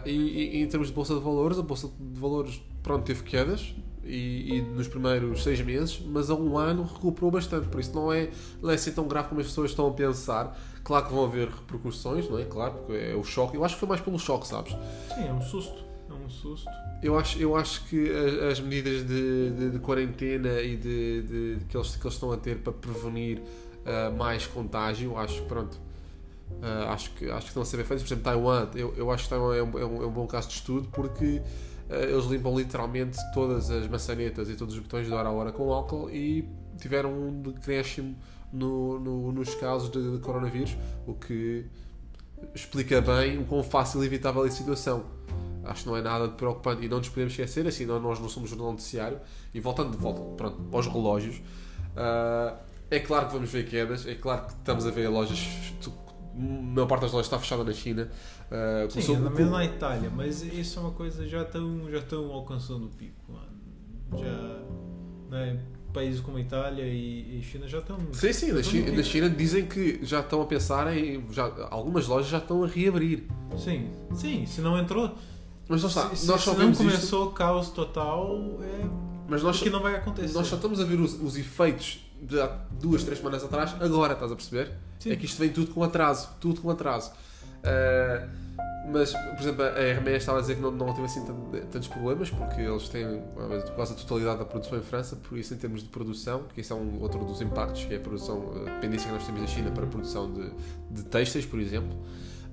E, 0.06 0.12
e- 0.12 0.58
e 0.58 0.62
em 0.62 0.68
termos 0.68 0.90
de 0.90 0.94
bolsa 0.94 1.14
de 1.16 1.22
valores, 1.22 1.58
a 1.58 1.62
bolsa 1.62 1.90
de 2.00 2.20
valores 2.20 2.62
pronto, 2.84 3.04
teve 3.04 3.24
quedas 3.24 3.74
e, 4.04 4.58
e 4.58 4.62
nos 4.62 4.88
primeiros 4.88 5.42
seis 5.44 5.60
meses, 5.62 6.00
mas 6.06 6.30
a 6.30 6.36
um 6.36 6.58
ano 6.58 6.84
recuperou 6.84 7.32
bastante. 7.32 7.68
Por 7.68 7.80
isso 7.80 7.94
não 7.96 8.12
é, 8.14 8.30
não 8.62 8.70
é 8.70 8.74
assim 8.76 8.92
tão 8.92 9.08
grave 9.08 9.30
como 9.30 9.42
as 9.42 9.48
pessoas 9.48 9.72
estão 9.72 9.88
a 9.88 9.92
pensar. 9.92 10.56
Claro 10.84 11.08
que 11.08 11.14
vão 11.14 11.24
haver 11.26 11.48
repercussões, 11.48 12.30
não 12.30 12.38
é? 12.38 12.44
Claro, 12.46 12.74
porque 12.74 12.94
é 12.94 13.16
o 13.16 13.24
choque. 13.24 13.56
Eu 13.58 13.64
acho 13.66 13.74
que 13.76 13.80
foi 13.80 13.90
mais 13.90 14.02
pelo 14.02 14.20
choque, 14.20 14.48
sabes? 14.48 14.74
Sim, 15.16 15.28
é 15.28 15.34
um 15.34 15.42
susto. 15.42 15.84
É 16.10 16.14
um 16.14 16.30
susto. 16.30 16.70
Eu 17.02 17.18
acho, 17.18 17.38
eu 17.40 17.56
acho 17.56 17.84
que 17.86 18.10
as, 18.10 18.52
as 18.54 18.60
medidas 18.60 19.06
de, 19.06 19.50
de- 19.52 19.70
de 19.72 19.80
quarentena 19.80 20.62
e 20.62 20.76
de, 20.78 21.22
de- 21.24 21.66
que, 21.68 21.76
eles, 21.78 21.96
que 21.96 22.04
eles 22.06 22.14
estão 22.14 22.32
a 22.32 22.38
ter 22.38 22.58
para 22.60 22.72
prevenir 22.74 23.42
ah, 23.86 24.12
mais 24.12 24.46
contágio, 24.48 25.18
acho 25.18 25.42
que 25.42 25.48
pronto. 25.48 25.78
ah, 26.62 26.94
acho, 26.94 27.12
que, 27.12 27.26
acho 27.30 27.42
que 27.42 27.48
estão 27.48 27.64
a 27.64 27.66
ser 27.66 27.78
bem 27.78 27.86
feitos. 27.86 28.04
Por 28.04 28.08
exemplo, 28.14 28.24
Taiwan, 28.24 28.70
eu, 28.76 28.94
eu 28.96 29.12
acho 29.12 29.24
que 29.24 29.30
Taiwan 29.30 29.56
é 29.56 29.64
um, 29.64 29.80
é 29.80 29.86
um, 29.86 30.04
é 30.04 30.06
um 30.08 30.12
bom 30.12 30.28
caso 30.28 30.48
de 30.48 30.56
estudo 30.56 30.88
porque 30.92 31.42
ah, 31.90 31.96
eles 31.96 32.26
limpam 32.26 32.56
literalmente 32.56 33.18
todas 33.34 33.70
as 33.72 33.88
maçanetas 33.88 34.50
e 34.50 34.56
todos 34.56 34.74
os 34.76 34.80
botões 34.82 35.06
de 35.08 35.14
hora 35.14 35.30
a 35.30 35.32
hora 35.32 35.52
com 35.52 35.72
álcool 35.74 36.10
e 36.10 36.48
tiveram 36.80 37.12
um 37.14 37.42
decréscimo 37.42 38.16
no, 38.54 39.00
no- 39.00 39.32
nos 39.32 39.54
casos 39.56 39.90
de, 39.92 40.12
de 40.14 40.20
coronavírus, 40.20 40.76
o 41.08 41.14
que 41.14 41.66
explica 42.54 43.02
bem 43.02 43.40
o 43.40 43.46
quão 43.46 43.64
fácil 43.64 44.04
e 44.04 44.06
evitável 44.08 44.46
é 44.46 44.48
a 44.48 44.52
situação. 44.52 45.04
Acho 45.66 45.84
que 45.84 45.90
não 45.90 45.98
é 45.98 46.02
nada 46.02 46.28
de 46.28 46.36
preocupante 46.36 46.86
e 46.86 46.88
não 46.90 47.00
nos 47.00 47.10
podemos 47.10 47.34
esquecer, 47.34 47.66
assim, 47.68 47.86
não, 47.86 48.00
nós 48.00 48.20
não 48.20 48.30
somos 48.30 48.50
jornal 48.50 48.72
noticiário. 48.72 49.20
E 49.54 49.60
voltando 49.60 49.92
de 49.92 49.98
volta 49.98 50.22
pronto, 50.38 50.62
aos 50.72 50.88
relógios, 50.88 51.42
ah, 51.98 52.56
é 52.92 53.00
claro 53.00 53.28
que 53.28 53.34
vamos 53.34 53.50
ver 53.52 53.68
quedas, 53.68 54.06
é 54.06 54.16
claro 54.16 54.46
que 54.46 54.54
estamos 54.54 54.86
a 54.86 54.92
ver 54.92 55.08
lojas. 55.10 55.40
A 56.36 56.38
maior 56.38 56.86
parte 56.88 57.02
das 57.04 57.12
lojas 57.14 57.28
está 57.28 57.40
fechada 57.40 57.64
na 57.64 57.74
China. 57.74 58.10
ah, 58.52 58.86
Sim, 58.90 59.02
começou- 59.16 59.30
mesmo 59.32 59.52
na 59.52 59.66
Itália, 59.66 60.10
mas 60.16 60.42
isso 60.44 60.78
é 60.80 60.82
uma 60.82 60.92
coisa 60.92 61.28
já 61.28 61.42
estão 61.42 61.90
já 61.90 61.98
estão 62.00 62.32
alcançando 62.32 62.86
o 62.86 62.90
pico, 62.90 63.32
mano. 63.32 64.24
Já 64.24 64.60
né, 65.32 65.60
países 65.92 66.20
como 66.22 66.38
a 66.38 66.42
Itália 66.42 66.84
e, 66.84 67.40
e 67.40 67.42
China 67.42 67.68
já 67.68 67.80
estão 67.80 67.98
Sim, 68.14 68.34
sim, 68.34 68.52
na 68.52 68.62
China, 68.62 68.92
na. 68.92 69.02
China 69.04 69.30
dizem 69.30 69.66
que 69.66 70.00
já 70.06 70.20
estão 70.20 70.42
a 70.42 70.46
pensar 70.46 70.96
em. 70.96 71.24
Já, 71.32 71.46
algumas 71.72 72.06
lojas 72.08 72.28
já 72.30 72.38
estão 72.38 72.64
a 72.64 72.68
reabrir. 72.68 73.24
Sim, 73.58 73.90
sim, 74.14 74.46
se 74.46 74.62
não 74.62 74.78
entrou, 74.78 75.16
Mas 75.68 75.82
não 75.82 75.90
está, 75.90 76.10
se, 76.10 76.18
se- 76.18 76.28
nós 76.28 76.42
só 76.42 76.54
se 76.54 76.60
não 76.60 76.70
isto. 76.72 76.84
começou 76.84 77.28
o 77.28 77.32
caos 77.32 77.70
total, 77.70 78.38
é 78.62 78.86
Mas 79.28 79.42
nós, 79.44 79.58
porque 79.58 79.70
não 79.72 79.82
vai 79.82 79.96
acontecer. 79.96 80.34
nós 80.34 80.48
só 80.48 80.56
estamos 80.56 80.80
a 80.80 80.84
ver 80.84 81.00
os, 81.00 81.14
os 81.22 81.36
efeitos 81.38 82.06
de 82.22 82.40
há 82.40 82.48
duas, 82.80 83.04
três 83.04 83.18
semanas 83.20 83.44
atrás, 83.44 83.76
agora, 83.80 84.14
estás 84.14 84.32
a 84.32 84.36
perceber? 84.36 84.72
Sim. 85.00 85.12
É 85.12 85.16
que 85.16 85.26
isto 85.26 85.38
vem 85.40 85.50
tudo 85.50 85.72
com 85.74 85.84
atraso, 85.84 86.30
tudo 86.40 86.62
com 86.62 86.70
atraso. 86.70 87.12
Ah, 87.64 88.28
mas, 88.92 89.12
por 89.14 89.40
exemplo, 89.42 89.64
a 89.64 89.80
Hermès 89.82 90.18
estava 90.18 90.38
a 90.38 90.42
dizer 90.42 90.56
que 90.56 90.62
não, 90.62 90.70
não 90.72 90.94
teve 90.94 91.06
assim 91.06 91.26
tant- 91.26 91.66
tantos 91.72 91.88
problemas, 91.88 92.30
porque 92.30 92.62
eles 92.62 92.88
têm 92.88 93.24
quase 93.76 93.94
a 93.94 93.96
totalidade 93.96 94.38
da 94.38 94.46
produção 94.46 94.78
em 94.78 94.82
França, 94.84 95.16
por 95.16 95.36
isso, 95.40 95.56
em 95.56 95.58
termos 95.58 95.82
de 95.82 95.90
produção, 95.90 96.44
que 96.54 96.62
isso 96.62 96.72
é 96.72 96.76
um 96.76 97.02
outro 97.02 97.26
dos 97.26 97.42
impactos, 97.42 97.84
que 97.86 97.96
é 97.96 97.98
a 97.98 98.00
produção, 98.00 98.52
a 98.62 98.70
dependência 98.76 99.08
que 99.08 99.14
nós 99.16 99.26
temos 99.26 99.42
da 99.42 99.48
China 99.48 99.72
para 99.72 99.86
a 99.86 99.88
produção 99.88 100.32
de, 100.32 100.52
de 100.92 101.04
têxteis, 101.04 101.46
por 101.48 101.60
exemplo. 101.60 101.98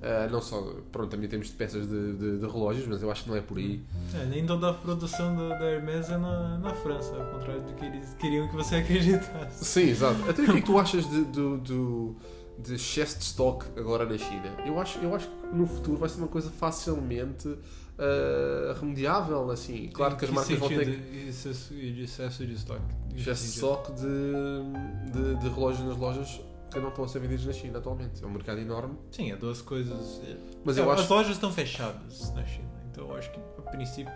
Ah, 0.05 0.27
não 0.29 0.41
só, 0.41 0.61
pronto, 0.91 1.09
também 1.11 1.29
temos 1.29 1.47
de 1.47 1.53
peças 1.53 1.87
de, 1.87 2.13
de- 2.13 2.39
de 2.39 2.45
relógios, 2.45 2.85
mas 2.87 3.01
eu 3.01 3.09
acho 3.09 3.23
que 3.23 3.29
não 3.29 3.37
é 3.37 3.41
por 3.41 3.57
aí. 3.57 3.81
É, 4.13 4.25
nem 4.25 4.45
toda 4.45 4.69
a 4.69 4.73
produção 4.73 5.33
da, 5.35 5.57
da 5.57 5.65
Hermes 5.65 6.09
é 6.09 6.17
na, 6.17 6.57
na 6.57 6.73
França, 6.73 7.15
ao 7.15 7.25
contrário 7.31 7.61
do 7.63 7.73
que 7.73 7.85
eles 7.85 8.13
queriam 8.19 8.47
que 8.49 8.55
você 8.55 8.75
acreditasse. 8.83 9.63
Sim, 9.63 9.89
exato. 9.89 10.29
Até 10.29 10.41
o 10.41 10.45
que 10.45 10.51
é 10.51 10.55
que 10.55 10.61
tu 10.65 10.77
achas 10.77 11.09
de- 11.09 11.23
do, 11.25 11.57
do, 11.57 12.15
de 12.59 12.75
excesso 12.75 13.17
de 13.17 13.23
stock 13.23 13.65
agora 13.79 14.05
na 14.05 14.17
China. 14.17 14.53
Eu 14.65 14.77
acho, 14.77 14.99
eu 14.99 15.15
acho 15.15 15.27
que 15.29 15.55
no 15.55 15.65
futuro 15.65 15.97
vai 15.97 16.09
ser 16.09 16.17
uma 16.17 16.27
coisa 16.27 16.49
facilmente 16.51 17.47
uh, 17.47 18.73
remediável. 18.79 19.49
Assim. 19.51 19.89
Claro 19.93 20.17
que 20.17 20.25
as 20.25 20.31
marcas 20.31 20.57
vão 20.59 20.67
ter. 20.67 20.85
De 20.99 21.29
excesso, 21.29 21.73
de 21.73 22.53
stock. 22.55 22.81
Excesso 23.15 23.43
de 23.43 23.49
stock 23.51 23.91
de, 23.93 25.11
de, 25.11 25.35
de 25.39 25.49
relógios 25.49 25.87
nas 25.87 25.97
lojas 25.97 26.41
que 26.73 26.79
não 26.79 26.89
estão 26.89 27.05
a 27.05 27.07
ser 27.07 27.19
vendidos 27.19 27.45
na 27.45 27.53
China 27.53 27.77
atualmente. 27.77 28.23
É 28.23 28.27
um 28.27 28.31
mercado 28.31 28.59
enorme. 28.59 28.97
Sim, 29.11 29.31
é 29.31 29.35
duas 29.35 29.61
coisas. 29.61 30.21
Mas 30.63 30.77
é, 30.77 30.81
eu 30.81 30.91
as 30.91 31.01
acho... 31.01 31.13
lojas 31.13 31.35
estão 31.35 31.51
fechadas 31.51 32.33
na 32.33 32.45
China, 32.45 32.69
então 32.91 33.09
eu 33.09 33.15
acho 33.15 33.31
que 33.31 33.39
a 33.57 33.61
princípio, 33.61 34.13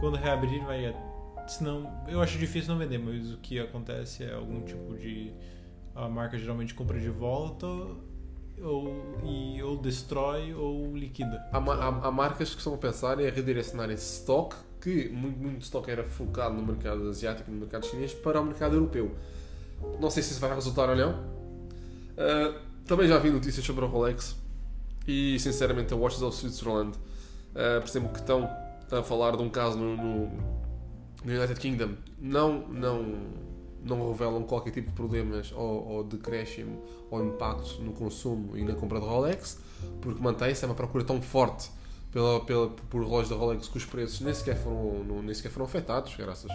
quando 0.00 0.16
reabrir, 0.16 0.64
vai. 0.64 0.94
Senão, 1.46 1.90
eu 2.08 2.20
acho 2.20 2.38
difícil 2.38 2.70
não 2.72 2.78
vender, 2.78 2.98
mas 2.98 3.32
o 3.32 3.38
que 3.38 3.58
acontece 3.58 4.24
é 4.24 4.34
algum 4.34 4.60
tipo 4.62 4.96
de. 4.96 5.32
A 5.94 6.08
marca 6.08 6.38
geralmente 6.38 6.74
compra 6.74 7.00
de 7.00 7.08
volta 7.08 7.66
ou, 8.62 9.20
e, 9.24 9.62
ou 9.62 9.76
destrói 9.76 10.54
ou 10.54 10.96
liquida. 10.96 11.44
Há, 11.52 11.58
há, 11.58 11.88
há 11.88 12.10
marcas 12.10 12.50
que 12.50 12.58
estão 12.58 12.74
a 12.74 12.78
pensar 12.78 13.20
em 13.20 13.28
redirecionar 13.30 13.90
esse 13.90 14.20
stock, 14.20 14.54
que 14.80 15.08
muito, 15.08 15.38
muito 15.38 15.62
stock 15.62 15.90
era 15.90 16.04
focado 16.04 16.54
no 16.54 16.62
mercado 16.64 17.08
asiático 17.08 17.50
no 17.50 17.58
mercado 17.58 17.86
chinês, 17.86 18.14
para 18.14 18.40
o 18.40 18.44
mercado 18.44 18.74
europeu. 18.76 19.14
Não 20.00 20.10
sei 20.10 20.22
se 20.22 20.32
isso 20.32 20.40
vai 20.40 20.54
resultar 20.54 20.88
ou 20.90 20.96
não. 20.96 21.37
Uh, 22.18 22.58
também 22.84 23.06
já 23.06 23.16
vi 23.18 23.30
notícias 23.30 23.64
sobre 23.64 23.84
a 23.84 23.88
Rolex 23.88 24.36
e, 25.06 25.38
sinceramente, 25.38 25.94
a 25.94 25.96
Watches 25.96 26.20
of 26.20 26.36
Switzerland, 26.36 26.98
uh, 27.54 27.84
exemplo, 27.84 28.08
que 28.10 28.18
estão 28.18 28.50
a 28.90 29.02
falar 29.02 29.36
de 29.36 29.42
um 29.42 29.48
caso 29.48 29.78
no, 29.78 29.96
no, 29.96 30.26
no 31.24 31.32
United 31.32 31.60
Kingdom, 31.60 31.94
não, 32.18 32.66
não 32.68 33.48
não 33.80 34.10
revelam 34.10 34.42
qualquer 34.42 34.72
tipo 34.72 34.88
de 34.88 34.94
problemas 34.94 35.52
ou, 35.52 35.88
ou 35.88 36.04
decréscimo 36.04 36.82
ou 37.10 37.24
impacto 37.24 37.80
no 37.80 37.92
consumo 37.92 38.56
e 38.56 38.64
na 38.64 38.74
compra 38.74 39.00
de 39.00 39.06
Rolex, 39.06 39.60
porque 40.00 40.20
mantém-se 40.20 40.64
é 40.64 40.68
uma 40.68 40.74
procura 40.74 41.04
tão 41.04 41.22
forte 41.22 41.70
pela, 42.10 42.40
pela, 42.40 42.68
por 42.68 43.02
relógios 43.02 43.28
da 43.30 43.36
Rolex 43.36 43.68
que 43.68 43.76
os 43.76 43.84
preços 43.84 44.20
nem 44.20 44.32
sequer 44.32 44.56
foram, 44.56 45.04
não, 45.04 45.22
nem 45.22 45.34
sequer 45.34 45.50
foram 45.50 45.66
afetados, 45.66 46.14
graças. 46.16 46.50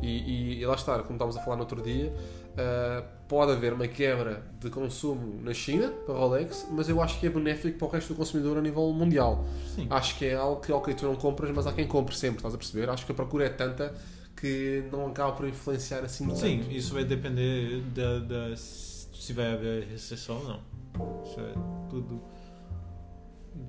E, 0.00 0.06
e, 0.06 0.60
e, 0.60 0.66
lá 0.66 0.74
está, 0.74 0.98
como 1.00 1.14
estávamos 1.14 1.36
a 1.36 1.40
falar 1.40 1.56
no 1.56 1.62
outro 1.62 1.82
dia, 1.82 2.12
uh, 2.52 3.04
pode 3.28 3.52
haver 3.52 3.72
uma 3.72 3.88
quebra 3.88 4.44
de 4.60 4.70
consumo 4.70 5.40
na 5.42 5.52
China 5.52 5.88
para 6.06 6.14
Rolex, 6.14 6.68
mas 6.70 6.88
eu 6.88 7.02
acho 7.02 7.18
que 7.18 7.26
é 7.26 7.30
benéfico 7.30 7.78
para 7.78 7.88
o 7.88 7.90
resto 7.90 8.14
do 8.14 8.16
consumidor 8.16 8.58
a 8.58 8.60
nível 8.60 8.92
mundial. 8.92 9.44
Sim. 9.74 9.86
Acho 9.90 10.16
que 10.18 10.26
é 10.26 10.34
algo 10.34 10.60
que, 10.60 10.72
ok, 10.72 10.94
tu 10.94 11.04
não 11.06 11.16
compras, 11.16 11.50
mas 11.50 11.66
há 11.66 11.72
quem 11.72 11.86
compre 11.86 12.14
sempre, 12.14 12.36
estás 12.36 12.54
a 12.54 12.58
perceber? 12.58 12.88
Acho 12.88 13.04
que 13.04 13.12
a 13.12 13.14
procura 13.14 13.46
é 13.46 13.48
tanta 13.48 13.94
que 14.36 14.84
não 14.90 15.06
acaba 15.06 15.32
por 15.32 15.46
influenciar 15.46 16.00
assim 16.00 16.26
tanto. 16.26 16.40
Sim, 16.40 16.66
isso 16.70 16.94
vai 16.94 17.04
depender 17.04 17.80
da, 17.94 18.18
da, 18.18 18.56
se 18.56 19.32
vai 19.32 19.52
haver 19.52 19.84
recessão 19.84 20.38
ou 20.38 20.44
não. 20.44 21.22
Isso 21.24 21.40
é 21.40 21.52
tudo, 21.88 22.20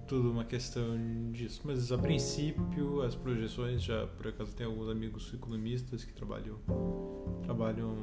tudo 0.08 0.32
uma 0.32 0.46
questão 0.46 0.98
disso. 1.32 1.62
Mas 1.64 1.92
a 1.92 1.98
princípio, 1.98 3.02
as 3.02 3.16
projeções, 3.16 3.84
já 3.84 4.08
por 4.08 4.28
acaso 4.28 4.56
tem 4.56 4.66
alguns 4.66 4.90
amigos 4.90 5.34
economistas 5.34 6.04
que 6.04 6.14
trabalham, 6.14 6.58
trabalham 7.44 7.96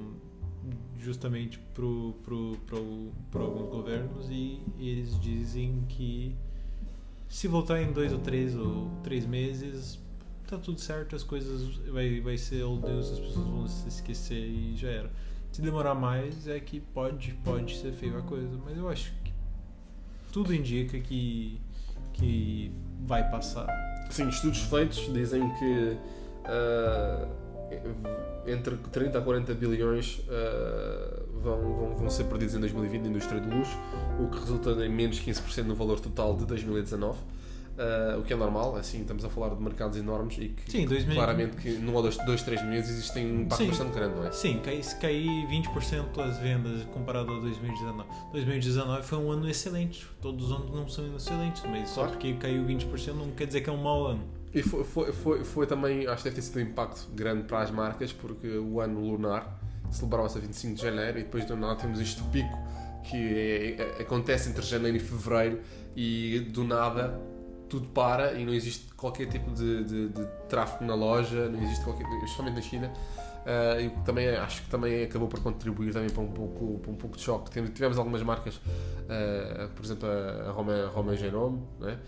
justamente 0.98 1.58
para 1.58 1.72
pro, 1.74 2.14
pro, 2.66 3.12
pro 3.30 3.42
alguns 3.42 3.70
governos 3.70 4.28
e 4.30 4.62
eles 4.78 5.18
dizem 5.20 5.84
que 5.88 6.36
se 7.28 7.48
voltar 7.48 7.80
em 7.80 7.92
dois 7.92 8.12
ou 8.12 8.18
três 8.18 8.56
ou 8.56 8.90
três 9.02 9.24
meses 9.24 9.98
tá 10.50 10.58
tudo 10.58 10.80
certo, 10.80 11.14
as 11.14 11.22
coisas 11.22 11.76
vai, 11.86 12.20
vai 12.20 12.36
ser 12.36 12.64
oh 12.64 12.76
Deus, 12.76 13.12
as 13.12 13.20
pessoas 13.20 13.46
vão 13.46 13.68
se 13.68 13.88
esquecer 13.88 14.48
e 14.48 14.76
já 14.76 14.88
era. 14.88 15.10
Se 15.52 15.62
demorar 15.62 15.94
mais 15.94 16.48
é 16.48 16.58
que 16.58 16.80
pode, 16.80 17.32
pode 17.44 17.76
ser 17.76 17.92
feio 17.92 18.18
a 18.18 18.22
coisa, 18.22 18.58
mas 18.64 18.76
eu 18.76 18.88
acho 18.88 19.12
que 19.22 19.29
tudo 20.30 20.54
indica 20.54 20.98
que, 20.98 21.60
que 22.12 22.72
vai 23.06 23.28
passar. 23.30 23.66
Sim, 24.10 24.28
estudos 24.28 24.62
feitos 24.62 25.12
dizem 25.12 25.48
que 25.54 25.96
uh, 26.46 27.28
entre 28.46 28.76
30 28.76 29.18
a 29.18 29.22
40 29.22 29.54
bilhões 29.54 30.18
uh, 30.18 31.40
vão, 31.40 31.60
vão, 31.60 31.96
vão 31.96 32.10
ser 32.10 32.24
perdidos 32.24 32.54
em 32.54 32.60
2020 32.60 33.02
na 33.02 33.08
indústria 33.08 33.40
do 33.40 33.56
luxo, 33.56 33.78
o 34.18 34.28
que 34.28 34.38
resulta 34.38 34.70
em 34.84 34.88
menos 34.88 35.20
15% 35.20 35.64
no 35.64 35.74
valor 35.74 36.00
total 36.00 36.36
de 36.36 36.46
2019. 36.46 37.18
Uh, 37.80 38.20
o 38.20 38.22
que 38.22 38.34
é 38.34 38.36
normal, 38.36 38.76
assim, 38.76 39.00
estamos 39.00 39.24
a 39.24 39.30
falar 39.30 39.54
de 39.54 39.62
mercados 39.62 39.96
enormes 39.96 40.36
e 40.36 40.48
que 40.48 40.70
Sim, 40.70 40.86
claramente 41.14 41.56
que 41.56 41.70
num 41.78 41.94
ou 41.94 42.02
dois, 42.02 42.18
dois 42.26 42.42
três 42.42 42.62
meses 42.62 42.90
existem 42.90 43.26
um 43.26 43.40
impacto 43.40 43.62
Sim. 43.62 43.68
bastante 43.68 43.94
grande, 43.94 44.16
não 44.16 44.26
é? 44.26 44.32
Sim, 44.32 44.60
se 44.82 44.96
cair 44.96 45.46
20% 45.48 46.18
as 46.18 46.36
vendas 46.36 46.82
comparado 46.92 47.32
a 47.32 47.40
2019. 47.40 48.06
2019 48.32 49.02
foi 49.02 49.18
um 49.18 49.30
ano 49.32 49.48
excelente, 49.48 50.06
todos 50.20 50.50
os 50.50 50.52
anos 50.52 50.70
não 50.70 50.86
são 50.86 51.16
excelentes, 51.16 51.62
mas 51.62 51.90
claro. 51.90 52.10
só 52.10 52.14
porque 52.14 52.34
caiu 52.34 52.64
20% 52.64 53.14
não 53.14 53.30
quer 53.30 53.46
dizer 53.46 53.62
que 53.62 53.70
é 53.70 53.72
um 53.72 53.82
mau 53.82 54.08
ano. 54.08 54.24
E 54.52 54.62
foi, 54.62 54.84
foi, 54.84 55.12
foi, 55.12 55.44
foi 55.44 55.66
também, 55.66 56.06
acho 56.06 56.18
que 56.18 56.24
deve 56.24 56.36
ter 56.36 56.42
sido 56.42 56.58
um 56.58 56.62
impacto 56.62 57.08
grande 57.14 57.44
para 57.44 57.60
as 57.60 57.70
marcas, 57.70 58.12
porque 58.12 58.46
o 58.58 58.78
ano 58.80 59.00
lunar 59.00 59.58
celebrava-se 59.90 60.36
a 60.36 60.40
25 60.42 60.74
de 60.74 60.82
janeiro 60.82 61.18
e 61.18 61.22
depois 61.22 61.46
do 61.46 61.56
nada 61.56 61.76
temos 61.76 61.98
este 61.98 62.22
pico 62.24 62.58
que 63.04 63.16
é, 63.16 63.96
é, 63.98 64.02
acontece 64.02 64.50
entre 64.50 64.62
janeiro 64.62 64.96
e 64.96 65.00
fevereiro 65.00 65.60
e 65.96 66.40
do 66.52 66.64
nada 66.64 67.18
tudo 67.70 67.86
para 67.88 68.34
e 68.34 68.44
não 68.44 68.52
existe 68.52 68.92
qualquer 68.94 69.26
tipo 69.26 69.50
de, 69.52 69.84
de, 69.84 70.08
de 70.08 70.26
tráfego 70.48 70.84
na 70.84 70.94
loja, 70.94 71.48
não 71.48 71.62
existe 71.62 71.84
qualquer, 71.84 72.06
especialmente 72.24 72.56
na 72.56 72.62
China. 72.62 72.92
Uh, 73.40 73.80
eu 73.80 73.90
também 74.04 74.28
acho 74.28 74.62
que 74.62 74.68
também 74.68 75.02
acabou 75.04 75.26
por 75.26 75.40
contribuir 75.40 75.94
também 75.94 76.10
para 76.10 76.22
um 76.22 76.30
pouco, 76.30 76.78
para 76.80 76.90
um 76.90 76.96
pouco 76.96 77.16
de 77.16 77.22
choque. 77.22 77.50
Tivemos 77.70 77.96
algumas 77.96 78.22
marcas, 78.22 78.56
uh, 78.56 79.68
por 79.74 79.84
exemplo 79.84 80.06
a 80.08 80.50
Roma, 80.50 80.90
Roma 80.92 81.16
Genome, 81.16 81.62
né? 81.78 81.98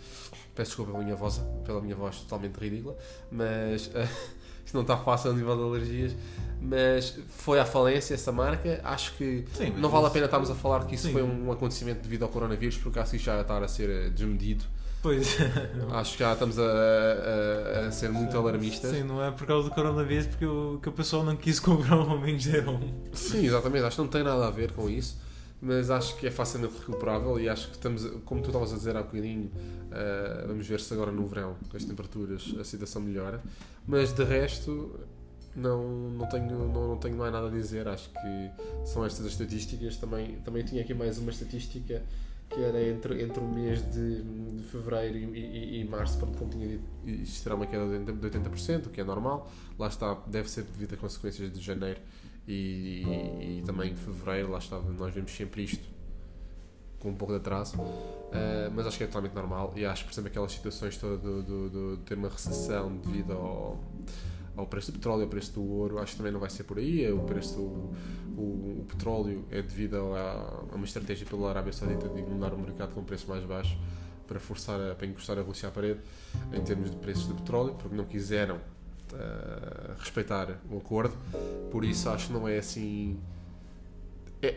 peço 0.55 0.71
desculpa 0.71 0.93
pela 0.93 1.05
minha 1.05 1.17
voz, 1.17 1.41
pela 1.65 1.81
minha 1.81 1.97
voz 1.97 2.19
totalmente 2.19 2.57
ridícula, 2.59 2.97
mas 3.31 3.87
uh, 3.87 4.07
isto 4.67 4.75
não 4.75 4.83
está 4.83 4.97
fácil 4.99 5.31
a 5.31 5.35
nível 5.35 5.57
de 5.57 5.63
alergias. 5.63 6.17
Mas 6.61 7.19
foi 7.29 7.59
à 7.59 7.65
falência 7.65 8.15
essa 8.15 8.31
marca. 8.31 8.81
Acho 8.85 9.15
que 9.15 9.45
sim, 9.55 9.71
não 9.79 9.89
vale 9.89 10.07
a 10.07 10.11
pena 10.11 10.27
estarmos 10.27 10.51
a 10.51 10.55
falar 10.55 10.85
que 10.85 10.95
isso 10.95 11.07
sim. 11.07 11.13
foi 11.13 11.23
um 11.23 11.51
acontecimento 11.51 12.03
devido 12.03 12.25
ao 12.25 12.29
coronavírus, 12.29 12.77
porque 12.77 12.99
acho 12.99 13.11
que 13.11 13.17
isso 13.17 13.25
já 13.25 13.41
está 13.41 13.59
a 13.59 13.69
ser 13.69 14.11
desmedido. 14.11 14.65
Pois. 15.03 15.37
Acho 15.91 16.13
que 16.13 16.21
já 16.21 16.33
estamos 16.33 16.59
a, 16.61 16.63
a, 16.63 17.87
a, 17.89 17.93
ser 17.93 18.09
muito 18.11 18.39
alarmistas. 18.39 18.93
Sim, 18.93 19.03
não 19.03 19.23
é 19.23 19.33
por 19.33 19.47
causa 19.47 19.69
do 19.69 19.75
coronavírus 19.75 20.27
porque 20.27 20.47
o, 20.47 20.79
que 20.81 20.89
o 20.89 20.93
pessoal 20.93 21.25
não 21.25 21.37
quis 21.37 21.59
comprar 21.61 21.99
um 21.99 22.13
homem 22.13 22.37
de 22.37 22.53
Sim, 23.13 23.45
exatamente. 23.45 23.85
Acho 23.85 23.97
que 23.97 24.03
não 24.03 24.09
tem 24.09 24.23
nada 24.23 24.47
a 24.47 24.51
ver 24.51 24.71
com 24.71 24.89
isso. 24.89 25.21
Mas 25.61 25.91
acho 25.91 26.17
que 26.17 26.27
é 26.27 26.31
facilmente 26.31 26.75
recuperável 26.77 27.39
e 27.39 27.49
acho 27.49 27.69
que 27.69 27.75
estamos, 27.75 28.05
como 28.25 28.43
tu 28.43 28.49
estavas 28.49 28.73
a 28.73 28.77
dizer 28.77 28.97
há 28.97 29.03
bocadinho, 29.03 29.45
uh, 29.45 30.49
vamos 30.49 30.67
ver 30.67 30.81
se 30.81 30.93
agora 30.93 31.13
no 31.13 31.25
verão, 31.25 31.55
com 31.71 31.77
as 31.77 31.85
temperaturas, 31.85 32.53
a 32.59 32.65
situação 32.65 33.01
melhora. 33.01 33.41
Mas 33.87 34.13
de 34.13 34.25
resto, 34.25 34.99
não, 35.55 36.11
não, 36.11 36.27
tenho, 36.29 36.47
não, 36.47 36.89
não 36.89 36.97
tenho 36.97 37.17
mais 37.17 37.33
nada 37.33 37.47
a 37.47 37.51
dizer. 37.51 37.87
Acho 37.87 38.09
que 38.11 38.51
são 38.85 39.07
estas 39.07 39.25
as 39.25 39.33
estatísticas. 39.33 39.97
Também, 39.97 40.37
também 40.45 40.65
tinha 40.65 40.83
aqui 40.83 40.95
mais 40.95 41.19
uma 41.19 41.31
estatística 41.31 42.03
que 42.53 42.63
era 42.63 42.83
entre, 42.83 43.23
entre 43.23 43.41
o 43.41 43.49
mês 43.49 43.83
de, 43.91 44.23
de 44.23 44.63
fevereiro 44.65 45.17
e, 45.17 45.39
e, 45.39 45.81
e 45.81 45.85
março, 45.85 46.19
pronto, 46.19 46.37
como 46.39 46.51
tinha 46.51 46.69
dito, 46.69 46.85
isto 47.07 47.43
será 47.43 47.55
uma 47.55 47.67
queda 47.67 47.87
de 47.87 48.13
80%, 48.13 48.87
o 48.87 48.91
que 48.91 49.01
é 49.01 49.05
normal. 49.05 49.51
Lá 49.79 49.89
está, 49.89 50.15
deve 50.27 50.51
ser 50.51 50.63
devido 50.65 50.95
a 50.95 50.97
consequências 50.97 51.53
de 51.53 51.61
janeiro 51.61 52.01
e, 52.47 53.03
e, 53.03 53.59
e 53.59 53.63
também 53.65 53.95
de 53.95 54.01
fevereiro. 54.01 54.51
Lá 54.51 54.59
está, 54.59 54.79
nós 54.79 55.15
vemos 55.15 55.33
sempre 55.33 55.65
isto 55.65 55.89
com 56.99 57.11
um 57.11 57.15
pouco 57.15 57.33
de 57.33 57.41
atraso, 57.41 57.81
uh, 57.81 58.71
mas 58.73 58.87
acho 58.87 58.97
que 58.97 59.05
é 59.05 59.07
totalmente 59.07 59.35
normal. 59.35 59.73
E 59.75 59.85
acho, 59.85 60.05
por 60.05 60.13
exemplo, 60.13 60.29
aquelas 60.29 60.53
situações 60.53 60.97
todas 60.97 61.21
de 61.21 61.97
ter 62.05 62.17
uma 62.17 62.29
recessão 62.29 62.97
devido 62.97 63.33
ao 63.33 63.81
ao 64.57 64.67
preço 64.67 64.93
do 64.93 64.99
petróleo, 64.99 65.23
ao 65.23 65.29
preço 65.29 65.53
do 65.53 65.63
ouro, 65.63 65.99
acho 65.99 66.13
que 66.13 66.19
também 66.19 66.33
não 66.33 66.41
vai 66.41 66.51
ser 66.51 66.65
por 66.65 66.79
aí. 66.79 67.11
O 67.11 67.21
preço 67.21 67.57
do 67.57 67.95
o, 68.37 68.81
o 68.81 68.87
petróleo 68.89 69.45
é 69.51 69.61
devido 69.61 69.97
a, 70.15 70.65
a, 70.73 70.75
uma 70.75 70.85
estratégia 70.85 71.27
pela 71.27 71.51
Arábia 71.51 71.73
Saudita 71.73 72.09
de 72.09 72.21
inundar 72.21 72.55
o 72.55 72.59
mercado 72.59 72.95
com 72.95 73.01
um 73.01 73.05
preço 73.05 73.29
mais 73.29 73.45
baixo 73.45 73.77
para 74.27 74.41
forçar 74.41 74.81
a, 74.81 74.95
para 74.95 75.07
encostar 75.07 75.39
a 75.39 75.43
Rússia 75.43 75.69
à 75.69 75.73
parede 75.73 76.01
em 76.53 76.63
termos 76.63 76.91
de 76.91 76.97
preços 76.97 77.27
do 77.27 77.35
petróleo, 77.35 77.75
porque 77.75 77.95
não 77.95 78.05
quiseram 78.05 78.57
uh, 78.57 79.99
respeitar 79.99 80.59
o 80.71 80.79
acordo. 80.79 81.15
Por 81.71 81.85
isso 81.85 82.09
acho 82.09 82.29
que 82.29 82.33
não 82.33 82.49
é 82.49 82.59
assim 82.59 83.19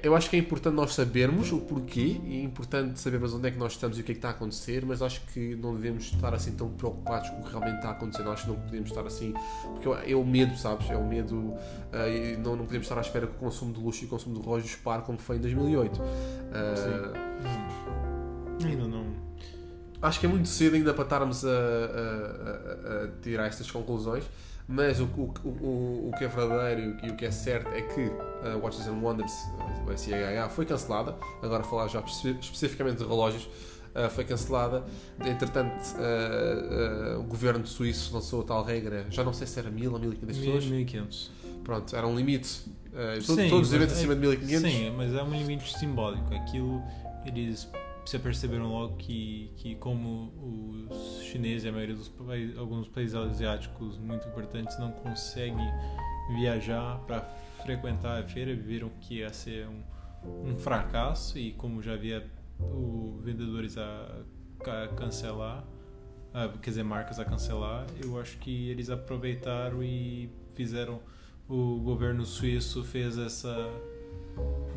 eu 0.02 0.16
acho 0.16 0.32
que 0.32 0.36
é 0.36 0.40
importante 0.40 0.74
nós 0.74 0.96
sabermos 0.96 1.52
o 1.52 1.60
porquê 1.60 2.20
e 2.24 2.40
é 2.40 2.44
importante 2.44 3.00
sabermos 3.00 3.36
onde 3.36 3.48
é 3.48 3.52
que 3.52 3.58
nós 3.58 3.74
estamos 3.74 4.00
e 4.00 4.02
o 4.02 4.04
que 4.04 4.14
é 4.14 4.16
que 4.16 4.18
está 4.18 4.30
a 4.30 4.32
acontecer, 4.32 4.84
mas 4.84 5.00
acho 5.00 5.22
que 5.28 5.56
não 5.58 5.76
devemos 5.76 6.06
estar 6.06 6.34
assim 6.34 6.54
tão 6.54 6.70
preocupados 6.70 7.30
com 7.30 7.42
o 7.42 7.44
que 7.44 7.52
realmente 7.52 7.76
está 7.76 7.90
a 7.90 7.92
acontecer. 7.92 8.24
Nós 8.24 8.34
acho 8.34 8.44
que 8.46 8.50
não 8.50 8.60
podemos 8.60 8.90
estar 8.90 9.06
assim, 9.06 9.36
porque 9.74 10.12
é 10.12 10.16
o 10.16 10.26
medo, 10.26 10.58
sabes? 10.58 10.90
É 10.90 10.98
o 10.98 11.06
medo, 11.06 11.36
uh, 11.36 11.60
e 12.10 12.36
não, 12.38 12.56
não 12.56 12.66
podemos 12.66 12.88
estar 12.88 12.98
à 12.98 13.02
espera 13.02 13.28
que 13.28 13.36
o 13.36 13.38
consumo 13.38 13.74
de 13.74 13.80
luxo 13.80 14.04
e 14.04 14.08
o 14.08 14.10
consumo 14.10 14.40
de 14.40 14.42
relógios 14.42 14.76
pare 14.76 15.04
como 15.04 15.20
foi 15.20 15.36
em 15.36 15.42
2008. 15.42 16.02
Uh, 16.02 16.06
Sim. 18.60 18.68
Ainda 18.70 18.88
não. 18.88 19.06
Acho 20.02 20.20
que 20.20 20.26
é 20.26 20.30
muito 20.30 20.48
cedo 20.48 20.76
ainda 20.76 20.96
para 20.96 21.04
estarmos 21.04 21.46
a, 21.46 21.50
a, 21.50 21.52
a, 21.52 23.04
a 23.04 23.08
tirar 23.22 23.46
estas 23.46 23.70
conclusões 23.70 24.24
Mas 24.68 25.00
o, 25.00 25.06
o, 25.06 25.32
o, 25.48 26.10
o 26.10 26.18
que 26.18 26.24
é 26.24 26.28
verdadeiro 26.28 26.98
e 27.04 27.10
o 27.10 27.16
que 27.16 27.26
é 27.26 27.32
certo 27.32 27.70
é 27.70 27.82
que 27.82 28.02
uh, 28.02 28.60
Watches 28.62 28.88
and 28.88 29.00
Wonders, 29.00 29.34
o 29.88 29.96
SIHH, 29.96 30.50
foi 30.50 30.66
cancelada. 30.66 31.16
Agora, 31.42 31.64
falar 31.64 31.88
já 31.88 32.00
especificamente 32.00 32.98
de 32.98 33.04
relógios, 33.04 33.44
uh, 33.44 34.10
foi 34.10 34.24
cancelada. 34.24 34.84
Entretanto, 35.24 35.72
uh, 35.98 37.18
uh, 37.18 37.20
o 37.20 37.24
governo 37.24 37.66
suíço 37.68 38.14
lançou 38.14 38.42
a 38.42 38.44
tal 38.44 38.64
regra, 38.64 39.06
já 39.12 39.24
não 39.24 39.34
sei 39.34 39.46
se 39.46 39.60
era 39.60 39.70
1000 39.70 39.94
ou 39.94 40.00
1500 40.00 40.38
pessoas. 40.38 40.66
1500. 40.66 41.32
Pronto, 41.64 41.96
era 41.96 42.08
um 42.08 42.16
limite. 42.16 42.64
Sim, 43.22 43.50
todos 43.50 43.68
os 43.68 43.74
eventos 43.74 43.96
é, 43.96 43.98
acima 43.98 44.16
de 44.16 44.22
1500. 44.22 44.72
Sim, 44.72 44.90
mas 44.92 45.14
é 45.14 45.22
um 45.22 45.32
limite 45.32 45.78
simbólico. 45.78 46.34
Aquilo, 46.34 46.82
eles 47.26 47.70
se 48.06 48.20
perceberam 48.20 48.72
logo 48.72 48.98
que, 48.98 49.52
que 49.58 49.76
como 49.76 50.32
os 50.90 51.24
chineses 51.24 51.64
e 51.64 51.70
a 51.70 51.72
maioria 51.72 51.96
dos 51.96 52.08
países, 52.08 52.58
alguns 52.58 52.88
países 52.88 53.16
asiáticos 53.16 53.98
muito 53.98 54.28
importantes 54.28 54.78
não 54.80 54.92
conseguem 54.92 55.68
viajar 56.36 57.00
para 57.08 57.22
frequentar 57.64 58.22
a 58.22 58.28
feira, 58.28 58.56
viram 58.56 58.90
que 59.02 59.16
ia 59.16 59.34
ser 59.34 59.68
um, 59.68 60.52
um 60.52 60.58
fracasso 60.58 61.38
e 61.38 61.54
como 61.54 61.82
já 61.82 61.94
havia 61.94 62.30
o 62.60 63.20
vendedores 63.24 63.78
a, 63.78 64.22
a 64.66 64.88
cancelar, 64.96 65.64
a, 66.34 66.48
quer 66.48 66.70
dizer, 66.70 66.84
marcas 66.84 67.20
a 67.20 67.26
cancelar, 67.26 67.88
eu 68.04 68.20
acho 68.20 68.38
que 68.38 68.70
eles 68.70 68.90
aproveitaram 68.90 69.84
e 69.84 70.30
fizeram 70.54 71.02
o 71.48 71.80
governo 71.80 72.26
suíço 72.26 72.84
fez 72.84 73.18
essa 73.18 73.70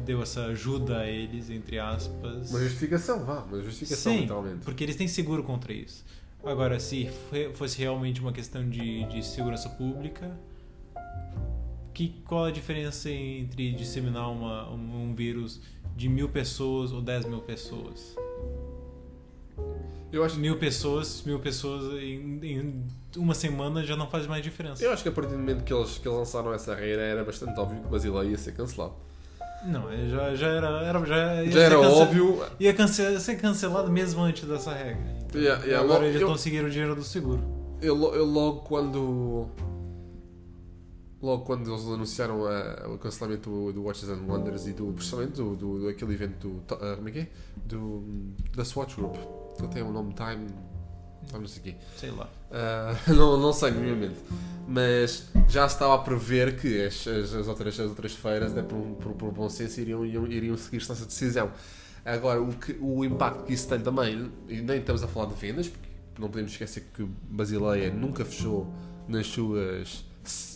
deu 0.04 0.22
essa 0.22 0.46
ajuda 0.46 1.00
a 1.00 1.06
eles, 1.06 1.50
entre 1.50 1.78
aspas. 1.78 2.50
Uma 2.50 2.60
justificação, 2.60 3.24
vá, 3.24 3.40
uma 3.42 3.62
justificação 3.62 4.12
Sim, 4.12 4.28
porque 4.64 4.82
eles 4.82 4.96
têm 4.96 5.06
seguro 5.06 5.42
contra 5.42 5.72
isso. 5.72 6.04
Agora, 6.42 6.78
se 6.80 7.10
fosse 7.54 7.78
realmente 7.78 8.20
uma 8.20 8.32
questão 8.32 8.68
de, 8.68 9.04
de 9.04 9.24
segurança 9.24 9.68
pública, 9.68 10.34
que, 11.92 12.14
qual 12.24 12.44
a 12.44 12.50
diferença 12.50 13.10
entre 13.10 13.72
disseminar 13.72 14.30
uma, 14.30 14.70
um, 14.70 15.10
um 15.10 15.14
vírus 15.14 15.60
de 15.96 16.08
mil 16.08 16.28
pessoas 16.28 16.92
ou 16.92 17.02
dez 17.02 17.24
mil 17.24 17.40
pessoas? 17.40 18.16
Eu 20.10 20.24
acho 20.24 20.38
mil 20.38 20.56
pessoas, 20.56 21.22
mil 21.26 21.38
pessoas 21.38 22.00
em, 22.00 22.40
em, 22.42 22.84
uma 23.16 23.34
semana 23.34 23.84
já 23.84 23.94
não 23.96 24.08
faz 24.08 24.26
mais 24.26 24.42
diferença. 24.42 24.82
Eu 24.82 24.92
acho 24.92 25.02
que 25.02 25.08
a 25.08 25.12
partir 25.12 25.32
do 25.32 25.38
momento 25.38 25.64
que 25.64 25.74
eles, 25.74 25.98
que 25.98 26.08
lançaram 26.08 26.54
essa 26.54 26.74
regra 26.74 27.02
era 27.02 27.24
bastante 27.24 27.58
óbvio 27.58 27.80
que 27.80 27.86
o 27.88 27.90
Basileia 27.90 28.30
ia 28.30 28.38
ser 28.38 28.52
cancelado. 28.54 28.94
Não, 29.64 29.90
é, 29.90 30.08
já, 30.08 30.34
já 30.34 30.46
era, 30.48 30.68
era 30.82 31.04
já, 31.04 31.44
já 31.44 31.60
era 31.62 31.80
óbvio. 31.80 32.42
Ia 32.60 32.74
ser 32.86 33.36
cancelado 33.40 33.90
mesmo 33.90 34.22
antes 34.22 34.48
dessa 34.48 34.72
regra. 34.72 35.18
Então, 35.26 35.40
yeah, 35.40 35.64
yeah, 35.64 35.84
agora 35.84 36.06
eles 36.06 36.20
eu, 36.20 36.28
conseguiram 36.28 36.68
o 36.68 36.70
dinheiro 36.70 36.94
do 36.94 37.02
seguro. 37.02 37.42
Eu, 37.82 37.96
eu 38.14 38.24
logo 38.24 38.60
quando. 38.60 39.46
Logo 41.20 41.44
quando 41.44 41.68
eles 41.68 41.84
anunciaram 41.84 42.42
o 42.94 42.98
cancelamento 42.98 43.50
do, 43.50 43.72
do, 43.72 43.82
Watches 43.82 44.08
and 44.08 44.22
Wonders 44.28 44.68
e 44.68 44.72
do 44.72 44.92
principalmente 44.92 45.32
do, 45.32 45.56
do, 45.56 45.78
do 45.80 45.88
aquele 45.88 46.14
evento 46.14 46.48
do. 46.48 46.74
Uh, 46.74 46.96
como 46.96 47.08
é 47.08 47.12
que 47.12 47.18
é? 47.18 47.28
Do, 47.64 48.04
da 48.54 48.64
Swatch 48.64 48.94
Group. 48.94 49.16
Que 49.58 49.66
tem 49.66 49.82
o 49.82 49.90
nome 49.90 50.14
Time 50.14 50.46
não 51.32 51.46
sei 51.46 51.60
aqui. 51.60 51.76
Sei 51.96 52.10
lá. 52.10 52.28
Uh, 52.50 53.12
não, 53.14 53.36
não 53.36 53.52
sei, 53.52 53.70
minimamente. 53.70 54.18
Mas 54.66 55.28
já 55.48 55.68
se 55.68 55.74
estava 55.74 55.94
a 55.94 55.98
prever 55.98 56.56
que 56.56 56.84
as, 56.84 57.06
as, 57.06 57.34
as 57.34 57.48
outras, 57.48 57.78
as 57.78 57.88
outras 57.88 58.12
feiras, 58.14 58.52
né, 58.52 58.62
por, 58.62 58.78
por, 59.00 59.12
por 59.14 59.32
bom 59.32 59.48
senso, 59.48 59.80
iriam, 59.80 60.04
iriam, 60.04 60.26
iriam 60.26 60.56
seguir-se 60.56 60.88
nessa 60.88 61.04
decisão. 61.04 61.50
Agora, 62.04 62.40
o, 62.40 62.52
que, 62.54 62.76
o 62.80 63.04
impacto 63.04 63.44
que 63.44 63.52
isso 63.52 63.68
tem 63.68 63.80
também, 63.80 64.30
e 64.48 64.60
nem 64.60 64.78
estamos 64.78 65.02
a 65.02 65.08
falar 65.08 65.26
de 65.26 65.34
vendas, 65.34 65.68
porque 65.68 65.88
não 66.18 66.28
podemos 66.28 66.52
esquecer 66.52 66.84
que 66.94 67.04
Basileia 67.04 67.92
nunca 67.92 68.24
fechou 68.24 68.72
nas 69.06 69.26
suas 69.26 70.04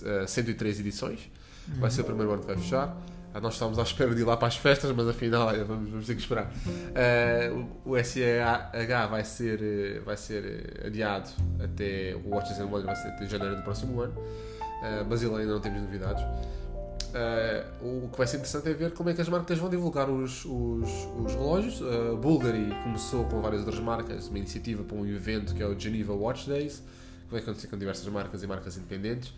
uh, 0.03 0.23
ah, 0.25 0.27
103 0.27 0.81
edições. 0.81 1.31
Vai 1.79 1.91
ser 1.91 2.01
o 2.01 2.05
primeiro 2.05 2.33
ano 2.33 2.41
que 2.41 2.49
vai 2.49 2.57
fechar. 2.57 2.97
Ah, 3.35 3.41
nós 3.41 3.55
estávamos 3.55 3.79
à 3.79 3.83
espera 3.83 4.15
de 4.15 4.21
ir 4.21 4.25
lá 4.25 4.37
para 4.37 4.49
as 4.49 4.57
festas, 4.57 4.91
mas 4.93 5.09
afinal 5.09 5.49
vamos, 5.67 5.91
vamos 5.91 6.07
ter 6.07 6.15
que 6.15 6.21
esperar. 6.21 6.53
Uh, 6.67 7.67
o, 7.85 7.93
o 7.93 8.05
SEH 8.05 9.07
vai 9.11 9.25
ser, 9.25 10.03
vai 10.05 10.17
ser 10.17 10.83
adiado 10.85 11.31
até 11.63 12.15
o 12.15 12.29
Watches 12.29 12.59
and 12.59 12.67
Wonders 12.67 12.85
vai 12.85 12.97
ser 12.97 13.09
até 13.09 13.27
janeiro 13.27 13.57
do 13.57 13.63
próximo 13.63 14.01
ano. 14.01 14.15
Uh, 14.19 15.05
Basileia 15.05 15.41
ainda 15.41 15.55
não 15.55 15.61
temos 15.61 15.81
novidades. 15.81 16.23
Uh, 17.13 18.05
o 18.05 18.09
que 18.09 18.17
vai 18.17 18.27
ser 18.27 18.39
interessante 18.39 18.71
é 18.71 18.73
ver 18.73 18.93
como 18.93 19.11
é 19.11 19.15
que 19.15 19.21
as 19.21 19.29
marcas 19.29 19.59
vão 19.59 19.69
divulgar 19.69 20.09
os, 20.09 20.47
os, 20.47 20.89
os 21.19 21.35
relógios. 21.35 21.81
Uh, 21.81 22.17
Bulgari 22.17 22.75
começou 22.83 23.25
com 23.27 23.41
várias 23.41 23.61
outras 23.61 23.81
marcas, 23.81 24.29
uma 24.29 24.39
iniciativa 24.39 24.83
para 24.83 24.97
um 24.97 25.07
evento 25.07 25.55
que 25.55 25.63
é 25.63 25.67
o 25.67 25.79
Geneva 25.79 26.15
Watch 26.15 26.49
Days, 26.49 26.83
que 27.27 27.31
vai 27.31 27.41
acontecer 27.41 27.67
com 27.67 27.77
diversas 27.77 28.07
marcas 28.09 28.43
e 28.43 28.47
marcas 28.47 28.77
independentes. 28.79 29.33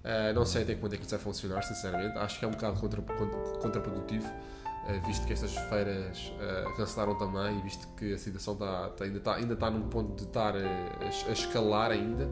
Uh, 0.00 0.32
não 0.34 0.46
sei 0.46 0.62
até 0.62 0.74
quando 0.74 0.94
é 0.94 0.96
que 0.96 1.02
isso 1.02 1.14
vai 1.14 1.20
funcionar, 1.20 1.62
sinceramente. 1.62 2.16
Acho 2.18 2.38
que 2.38 2.44
é 2.44 2.48
um 2.48 2.52
bocado 2.52 2.80
contra, 2.80 3.02
contraprodutivo, 3.02 4.26
uh, 4.26 5.06
visto 5.06 5.26
que 5.26 5.32
estas 5.32 5.54
feiras 5.54 6.32
uh, 6.36 6.74
cancelaram 6.76 7.16
também 7.18 7.58
e 7.58 7.62
visto 7.62 7.86
que 7.96 8.14
a 8.14 8.18
situação 8.18 8.56
tá, 8.56 8.88
tá, 8.90 9.04
ainda 9.04 9.18
está 9.18 9.34
ainda 9.34 9.56
tá 9.56 9.70
num 9.70 9.88
ponto 9.88 10.16
de 10.16 10.22
estar 10.22 10.54
a, 10.56 11.04
a, 11.28 11.32
escalar 11.32 11.90
ainda. 11.90 12.30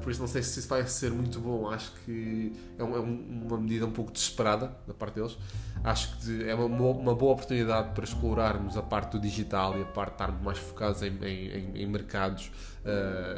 por 0.00 0.12
isso 0.12 0.20
não 0.20 0.28
sei 0.28 0.42
se 0.44 0.60
isso 0.60 0.68
vai 0.68 0.86
ser 0.86 1.10
muito 1.10 1.40
bom. 1.40 1.68
Acho 1.68 1.92
que 2.04 2.52
é, 2.78 2.84
um, 2.84 2.94
é 2.94 3.00
uma 3.00 3.58
medida 3.58 3.84
um 3.84 3.92
pouco 3.92 4.12
desesperada 4.12 4.76
da 4.86 4.94
parte 4.94 5.16
deles. 5.16 5.36
Acho 5.82 6.16
que 6.18 6.48
é 6.48 6.54
uma, 6.54 6.66
uma 6.66 7.14
boa 7.16 7.32
oportunidade 7.32 7.94
para 7.94 8.04
explorarmos 8.04 8.76
a 8.76 8.82
parte 8.82 9.12
do 9.12 9.20
digital 9.20 9.76
e 9.76 9.82
a 9.82 9.86
parte 9.86 10.10
de 10.10 10.14
estarmos 10.14 10.40
mais 10.40 10.58
focados 10.58 11.02
em, 11.02 11.16
em, 11.24 11.82
em 11.82 11.86
mercados 11.86 12.52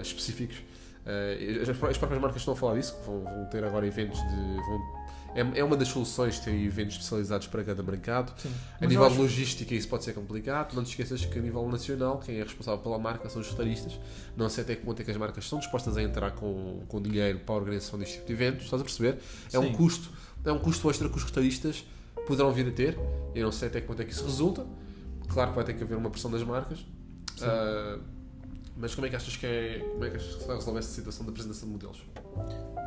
específicos 0.02 0.62
Uh, 1.06 1.62
as, 1.62 1.68
as, 1.68 1.96
próprias 1.96 2.20
marcas 2.20 2.42
estão 2.42 2.54
a 2.54 2.56
falar 2.56 2.74
disso, 2.74 2.96
vão, 3.06 3.22
vão 3.22 3.46
ter 3.46 3.62
agora 3.62 3.86
eventos 3.86 4.18
de. 4.18 4.56
Vão, 4.56 5.06
é, 5.36 5.60
é, 5.60 5.62
uma 5.62 5.76
das 5.76 5.88
soluções 5.88 6.38
ter 6.40 6.50
eventos 6.50 6.96
especializados 6.96 7.46
para 7.46 7.62
cada 7.62 7.82
mercado. 7.82 8.32
Sim. 8.40 8.50
A 8.80 8.86
nível 8.86 9.08
de 9.10 9.18
logística, 9.18 9.74
isso 9.74 9.86
pode 9.86 10.02
ser 10.02 10.14
complicado. 10.14 10.74
Não 10.74 10.82
te 10.82 10.88
esqueças 10.88 11.24
que, 11.26 11.38
a 11.38 11.42
nível 11.42 11.68
nacional, 11.68 12.18
quem 12.18 12.40
é 12.40 12.42
responsável 12.42 12.80
pela 12.80 12.98
marca 12.98 13.28
são 13.28 13.42
os 13.42 13.50
retalhistas. 13.50 14.00
Não 14.34 14.48
sei 14.48 14.64
até 14.64 14.74
que 14.74 14.82
ponto 14.82 15.00
é 15.00 15.04
que 15.04 15.10
as 15.10 15.16
marcas 15.18 15.44
estão 15.44 15.58
dispostas 15.58 15.96
a 15.96 16.02
entrar 16.02 16.30
com, 16.32 16.80
com 16.88 17.02
dinheiro 17.02 17.38
para 17.40 17.54
a 17.54 17.58
organização 17.58 17.98
deste 17.98 18.14
tipo 18.14 18.26
de 18.28 18.32
eventos. 18.32 18.64
Estás 18.64 18.80
a 18.80 18.84
perceber? 18.84 19.18
É 19.48 19.50
Sim. 19.50 19.58
um 19.58 19.72
custo, 19.74 20.10
é 20.42 20.50
um 20.50 20.58
custo 20.58 20.88
extra 20.90 21.08
que 21.08 21.16
os 21.16 21.24
retalhistas 21.24 21.84
poderão 22.26 22.50
vir 22.50 22.68
a 22.68 22.72
ter. 22.72 22.98
Eu 23.34 23.44
não 23.44 23.52
sei 23.52 23.68
até 23.68 23.82
que 23.82 23.86
ponto 23.86 24.00
é 24.00 24.06
que 24.06 24.12
isso 24.12 24.24
resulta. 24.24 24.66
Claro 25.28 25.50
que 25.50 25.56
vai 25.56 25.64
ter 25.64 25.74
que 25.74 25.82
haver 25.84 25.98
uma 25.98 26.08
pressão 26.08 26.30
das 26.30 26.42
marcas. 26.42 26.80
Uh, 26.80 28.00
mas 28.76 28.94
como 28.94 29.06
é 29.06 29.10
que 29.10 29.16
achas 29.16 29.36
que 29.36 29.46
é. 29.46 29.78
Como 29.92 30.04
é 30.04 30.10
que 30.10 30.16
achas 30.16 30.34
que 30.34 30.42
se 30.42 30.50
essa 30.78 30.82
situação 30.82 31.24
da 31.24 31.32
apresentação 31.32 31.68
de 31.68 31.72
modelos? 31.72 32.04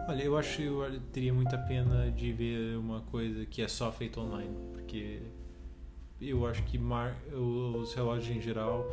Olha, 0.08 0.23
eu 0.23 0.38
acho 0.38 0.58
que 0.58 0.63
eu 0.63 0.99
teria 1.12 1.34
muita 1.34 1.58
pena 1.58 2.12
de 2.12 2.32
ver 2.32 2.78
uma 2.78 3.02
coisa 3.02 3.45
que 3.45 3.62
é 3.62 3.67
só 3.67 3.91
feita 3.91 4.19
online, 4.19 4.56
porque 4.73 5.21
eu 6.21 6.45
acho 6.45 6.63
que 6.63 6.78
mar, 6.78 7.15
os 7.34 7.93
relógios 7.93 8.38
em 8.38 8.41
geral 8.41 8.86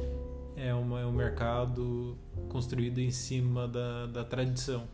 é, 0.56 0.72
uma, 0.74 1.00
é 1.00 1.06
um 1.06 1.12
mercado 1.12 2.16
construído 2.48 2.98
em 2.98 3.11
cima 3.11 3.68
da, 3.68 4.06
da 4.06 4.24
tradição. 4.24 4.88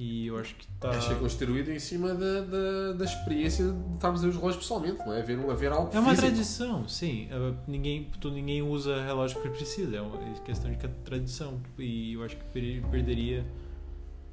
E 0.00 0.28
eu 0.28 0.38
acho 0.38 0.54
que 0.54 0.62
está. 0.64 0.90
Acho 0.90 1.08
que 1.08 1.14
é 1.14 1.18
construído 1.18 1.72
em 1.72 1.78
cima 1.80 2.14
da, 2.14 2.40
da, 2.42 2.92
da 2.92 3.04
experiência 3.04 3.64
de 3.64 3.94
estarmos 3.94 4.20
a 4.20 4.22
ver 4.22 4.28
os 4.28 4.36
relógios 4.36 4.62
pessoalmente, 4.62 4.98
não 5.00 5.12
é? 5.12 5.22
Ver, 5.22 5.56
ver 5.56 5.72
algo 5.72 5.90
É 5.92 5.98
uma 5.98 6.10
físico. 6.10 6.28
tradição, 6.28 6.88
sim. 6.88 7.26
É, 7.32 7.54
ninguém, 7.66 8.08
tu, 8.20 8.30
ninguém 8.30 8.62
usa 8.62 9.02
relógio 9.02 9.40
porque 9.40 9.56
precisa, 9.58 9.96
é 9.96 10.00
uma 10.00 10.16
questão 10.44 10.70
de 10.70 10.76
tradição. 11.04 11.60
E 11.76 12.12
eu 12.12 12.22
acho 12.22 12.36
que 12.36 12.44
perderia 12.92 13.44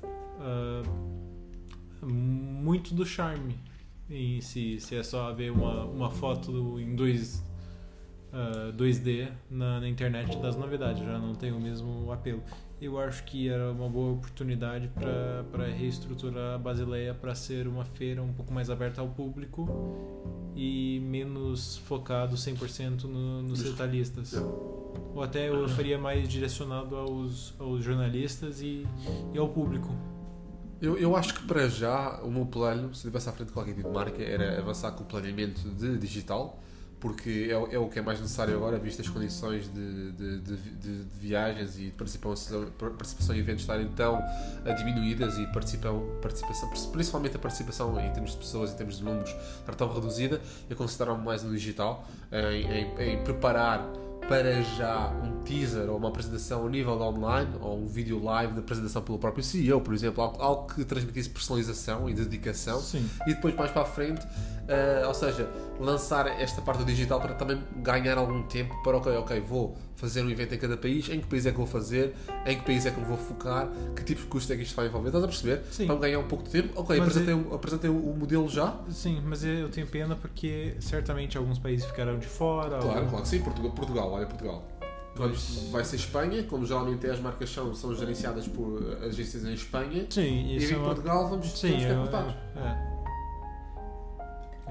uh, 0.04 2.06
muito 2.06 2.94
do 2.94 3.04
charme 3.04 3.58
em 4.08 4.40
se, 4.42 4.80
se 4.80 4.96
é 4.96 5.02
só 5.02 5.34
ver 5.34 5.52
uma, 5.52 5.86
uma 5.86 6.12
foto 6.12 6.80
em 6.80 6.96
dois, 6.96 7.44
uh, 8.32 8.72
2D 8.74 9.32
na, 9.50 9.80
na 9.80 9.90
internet 9.90 10.38
das 10.38 10.56
novidades, 10.56 11.04
já 11.04 11.18
não 11.18 11.34
tem 11.34 11.52
o 11.52 11.60
mesmo 11.60 12.12
apelo 12.12 12.44
eu 12.86 13.00
acho 13.00 13.24
que 13.24 13.50
era 13.50 13.72
uma 13.72 13.90
boa 13.90 14.14
oportunidade 14.14 14.90
para 14.90 15.66
reestruturar 15.68 16.56
a 16.56 16.58
Basileia 16.58 17.14
para 17.14 17.34
ser 17.34 17.68
uma 17.68 17.84
feira 17.84 18.22
um 18.22 18.32
pouco 18.32 18.54
mais 18.54 18.70
aberta 18.70 19.02
ao 19.02 19.08
público 19.08 19.68
e 20.56 21.00
menos 21.04 21.78
focado 21.80 22.36
100% 22.36 23.04
no, 23.04 23.42
nos 23.42 23.64
detalhistas. 23.64 24.34
Ou 24.34 25.22
até 25.22 25.50
eu 25.50 25.68
faria 25.70 25.98
mais 25.98 26.30
direcionado 26.30 26.96
aos, 26.96 27.54
aos 27.60 27.84
jornalistas 27.84 28.62
e, 28.62 28.86
e 29.34 29.38
ao 29.38 29.50
público. 29.50 29.90
Eu, 30.82 30.98
eu 30.98 31.16
acho 31.16 31.34
que 31.34 31.48
para 31.48 31.68
já 31.68 32.22
o 32.22 32.30
meu 32.30 32.46
plano, 32.46 32.90
se 32.94 33.00
estivesse 33.00 33.30
à 33.30 33.32
frente 33.32 33.48
de 33.48 33.54
qualquer 33.54 33.74
tipo 33.74 33.88
de 33.88 33.94
marca, 33.94 34.22
era 34.22 34.60
avançar 34.60 34.92
com 34.92 35.04
o 35.04 35.08
planeamento 35.08 35.62
de 35.70 35.98
digital 35.98 36.60
porque 37.00 37.48
é, 37.50 37.76
é, 37.76 37.80
o 37.80 37.88
que 37.88 38.00
é 38.00 38.02
mais 38.02 38.20
necessário 38.20 38.56
agora, 38.56 38.78
visto 38.78 39.02
as 39.02 39.10
condições 39.10 39.72
de, 39.72 40.12
de, 40.12 40.40
de, 40.40 40.58
de 40.58 41.04
viagens 41.20 41.78
e 41.78 41.86
de 41.86 41.92
participação, 41.92 42.66
participação 42.78 43.36
em 43.36 43.40
eventos 43.40 43.62
estarem 43.62 43.88
tão 43.90 44.22
diminuídas 44.78 45.38
e 45.38 45.46
participação, 45.48 46.04
participação, 46.22 46.70
principalmente 46.92 47.36
a 47.36 47.40
participação 47.40 48.00
em 48.00 48.12
termos 48.12 48.32
de 48.32 48.38
pessoas, 48.38 48.72
em 48.72 48.76
termos 48.76 48.98
de 48.98 49.04
números, 49.04 49.30
estar 49.30 49.76
tão 49.76 49.94
reduzida, 49.94 50.42
eu 50.70 50.76
considero 50.76 51.18
mais 51.18 51.44
no 51.44 51.52
digital, 51.52 52.08
em, 52.32 52.66
em, 52.66 53.14
em 53.14 53.24
preparar 53.24 53.86
para 54.28 54.62
já 54.64 55.10
um 55.24 55.44
teaser 55.44 55.88
ou 55.90 55.98
uma 55.98 56.10
apresentação 56.10 56.66
a 56.66 56.70
nível 56.70 57.00
online 57.00 57.52
ou 57.62 57.78
um 57.78 57.86
vídeo 57.88 58.22
live 58.24 58.54
de 58.54 58.60
apresentação 58.60 59.02
pelo 59.04 59.20
próprio 59.20 59.44
CEO, 59.44 59.80
por 59.82 59.94
exemplo, 59.94 60.24
algo, 60.24 60.42
algo 60.42 60.74
que 60.74 60.84
transmitisse 60.84 61.30
personalização 61.30 62.10
e 62.10 62.14
dedicação 62.14 62.80
Sim. 62.80 63.08
e 63.28 63.34
depois 63.36 63.56
mais 63.56 63.70
para 63.70 63.84
a 63.84 63.86
frente, 63.86 64.26
uh, 64.26 65.08
ou 65.08 65.14
seja, 65.14 65.48
lançar 65.80 66.26
esta 66.42 66.60
parte 66.62 66.80
do 66.80 66.86
digital 66.86 67.20
para 67.22 67.36
também 67.36 67.62
ganhar 67.84 68.18
algum 68.18 68.42
tempo 68.44 68.74
para, 68.84 68.98
ok, 68.98 69.16
ok, 69.18 69.40
vou 69.42 69.78
fazer 69.96 70.24
um 70.24 70.30
evento 70.30 70.54
em 70.54 70.58
cada 70.58 70.76
país, 70.76 71.08
em 71.10 71.20
que 71.22 71.28
país 71.28 71.46
é 71.46 71.52
que 71.52 71.58
vou 71.58 71.68
fazer, 71.68 72.14
em 72.46 72.58
que 72.58 72.66
país 72.66 72.86
é 72.86 72.92
que 72.92 73.00
me 73.00 73.06
vou 73.06 73.18
focar, 73.18 73.70
que 73.96 74.04
tipo 74.04 74.22
de 74.22 74.28
custo 74.28 74.52
é 74.52 74.56
que 74.58 74.64
isto 74.64 74.76
vai 74.76 74.88
envolver, 74.88 75.08
estás 75.10 75.24
a 75.24 75.28
perceber? 75.28 75.64
Sim. 75.72 75.86
Para 75.88 75.96
ganhar 75.98 76.20
um 76.20 76.28
pouco 76.28 76.44
de 76.44 76.50
tempo, 76.50 76.70
ok, 76.76 76.98
Mas 76.98 77.08
apresentei, 77.08 77.34
é- 77.34 77.38
um- 77.38 77.54
apresentei 77.54 77.90
o 77.90 78.16
modelo 78.18 78.50
já, 78.50 78.76
Sim, 78.90 79.22
mas 79.26 79.44
eu 79.44 79.70
tenho 79.70 79.88
pena 79.88 80.16
porque 80.16 80.76
certamente 80.80 81.38
alguns 81.38 81.60
países 81.60 81.86
ficarão 81.86 82.18
de 82.20 82.26
fora. 82.28 82.80
Claro, 82.80 83.04
ou- 83.04 83.08
claro 83.10 83.22
que 83.24 83.28
sim. 83.30 83.40
Portugal, 83.42 83.72
Portugal 83.72 84.15
olha 84.16 84.26
Portugal. 84.26 84.64
Vai 85.72 85.86
ser 85.86 85.96
Espanha, 85.96 86.44
como 86.44 86.66
geralmente 86.66 87.08
as 87.08 87.20
marcas 87.22 87.50
são, 87.50 87.74
são 87.74 87.96
gerenciadas 87.96 88.48
por 88.50 88.98
agências 89.02 89.46
em 89.46 89.54
Espanha. 89.54 90.06
Sim, 90.10 90.22
E 90.22 90.58
isso 90.58 90.74
é 90.74 90.76
em 90.76 90.80
uma... 90.80 90.88
Portugal 90.88 91.30
vamos, 91.30 91.48
Sim, 91.58 91.70
vamos 91.70 91.84
é, 91.84 91.88
ficar 91.88 92.02
cortados. 92.02 92.36
é. 92.58 92.96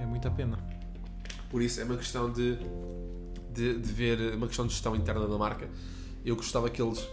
É 0.03 0.07
muita 0.07 0.31
pena. 0.31 0.59
Por 1.49 1.63
isso 1.63 1.81
é 1.81 1.85
uma 1.85 1.97
questão 1.97 2.31
de, 2.31 2.59
de, 3.51 3.79
de 3.79 3.93
ver, 3.93 4.35
uma 4.35 4.47
questão 4.47 4.67
de 4.67 4.73
gestão 4.73 4.95
interna 4.95 5.27
da 5.27 5.39
marca. 5.39 5.69
Eu 6.25 6.37
gostava 6.37 6.69
que 6.69 6.83
eles, 6.83 7.09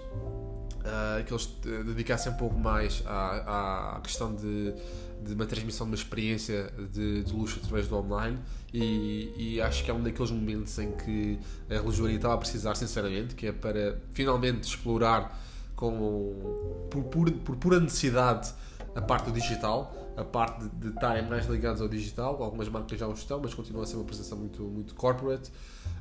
ah, 0.83 1.21
que 1.25 1.31
eles 1.33 1.49
eh, 1.65 1.83
dedicassem 1.83 2.31
um 2.33 2.37
pouco 2.37 2.57
mais 2.57 3.03
à, 3.05 3.95
à 3.97 4.01
questão 4.01 4.33
de, 4.35 4.73
de 5.21 5.33
uma 5.33 5.45
transmissão 5.45 5.85
de 5.85 5.91
uma 5.91 5.95
experiência 5.95 6.71
de, 6.91 7.23
de 7.23 7.33
luxo 7.33 7.59
através 7.63 7.87
do 7.87 7.95
online 7.95 8.39
e, 8.73 9.33
e 9.37 9.61
acho 9.61 9.83
que 9.83 9.91
é 9.91 9.93
um 9.93 10.01
daqueles 10.01 10.31
momentos 10.31 10.77
em 10.79 10.91
que 10.91 11.39
a 11.69 11.75
relojoaria 11.75 12.15
estava 12.15 12.33
a 12.33 12.37
precisar 12.37 12.75
sinceramente, 12.75 13.35
que 13.35 13.47
é 13.47 13.51
para 13.51 13.99
finalmente 14.13 14.63
explorar 14.63 15.39
com, 15.75 16.87
por, 16.89 17.03
por, 17.03 17.31
por 17.31 17.55
pura 17.55 17.79
necessidade 17.79 18.53
a 18.95 19.01
parte 19.01 19.25
do 19.25 19.31
digital, 19.31 19.95
a 20.17 20.23
parte 20.23 20.63
de, 20.63 20.69
de 20.69 20.87
estarem 20.89 21.27
mais 21.27 21.45
ligados 21.45 21.81
ao 21.81 21.87
digital. 21.87 22.41
Algumas 22.43 22.67
marcas 22.69 22.99
já 22.99 23.07
o 23.07 23.13
estão, 23.13 23.39
mas 23.41 23.53
continua 23.53 23.83
a 23.83 23.85
ser 23.85 23.95
uma 23.95 24.05
presença 24.05 24.35
muito, 24.35 24.61
muito 24.63 24.93
corporate. 24.95 25.51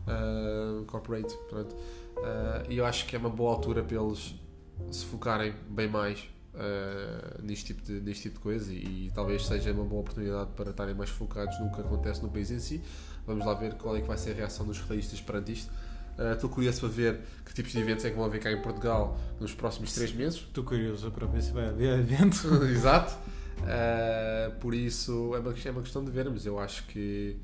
uh, 0.07 0.85
corporate, 0.87 1.35
pronto. 1.49 1.75
Uh, 1.75 2.71
e 2.71 2.79
eu 2.79 2.85
acho 2.85 3.07
que 3.07 3.17
é 3.17 3.19
uma 3.19 3.31
boa 3.31 3.55
altura 3.55 3.83
para 3.83 3.97
eles 3.97 4.35
se 4.91 5.05
focarem 5.05 5.55
bem 5.69 5.89
mais 5.89 6.29
uh, 6.61 7.42
neste, 7.42 7.66
tipo 7.66 7.83
de, 7.83 8.01
neste 8.01 8.25
tipo 8.25 8.37
de 8.37 8.42
coisa 8.42 8.73
e, 8.73 9.07
e 9.07 9.12
talvez 9.14 9.46
seja 9.46 9.73
uma 9.73 9.85
boa 9.85 10.03
oportunidade 10.03 10.51
para 10.55 10.70
estarem 10.70 10.94
mais 10.94 11.11
focados 11.11 11.59
no 11.59 11.73
que 11.73 11.81
acontece 11.81 12.23
no 12.23 12.29
país 12.29 12.51
em 12.51 12.59
si. 12.59 12.83
Vamos 13.27 13.44
lá 13.46 13.55
ver 13.55 13.75
qual 13.75 13.96
é 13.96 14.01
que 14.01 14.07
vai 14.07 14.18
ser 14.18 14.33
a 14.33 14.35
reação 14.35 14.66
dos 14.66 14.81
realistas 14.81 15.20
perante 15.20 15.53
isto. 15.53 15.73
Uh, 16.18 16.35
Estou 16.35 16.51
curioso 16.51 16.81
para 16.81 16.88
ver 16.88 17.20
que 17.44 17.55
tipos 17.55 17.73
de 17.73 17.79
eventos 17.79 18.05
é 18.05 18.11
que 18.11 18.16
vão 18.16 18.25
haver 18.25 18.40
cá 18.40 18.53
em 18.53 18.61
Portugal 18.61 19.18
nos 19.40 19.55
próximos 19.55 19.92
três 19.94 20.12
meses. 20.12 20.40
Estou 20.40 20.64
curioso 20.64 21.11
para 21.11 21.27
ver 21.27 21.42
se 21.42 21.53
vai 21.53 21.68
haver 21.68 21.99
evento. 21.99 22.46
Exato. 22.64 23.16
Uh, 23.61 24.59
por 24.59 24.75
isso 24.75 25.35
é 25.35 25.38
uma, 25.38 25.55
é 25.64 25.70
uma 25.70 25.83
questão 25.83 26.05
de 26.05 26.11
vermos. 26.11 26.44
Eu 26.44 26.59
acho 26.59 26.87
que 26.87 27.37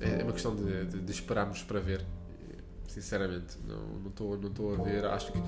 é 0.00 0.22
uma 0.22 0.32
questão 0.32 0.54
de, 0.54 0.84
de, 0.86 1.00
de 1.00 1.12
esperarmos 1.12 1.62
para 1.62 1.80
ver. 1.80 2.04
Sinceramente, 2.88 3.58
não 3.66 3.98
não 4.00 4.08
estou 4.08 4.38
não 4.38 4.48
estou 4.48 4.74
a 4.74 4.82
ver. 4.82 5.04
Acho 5.04 5.32
que 5.32 5.38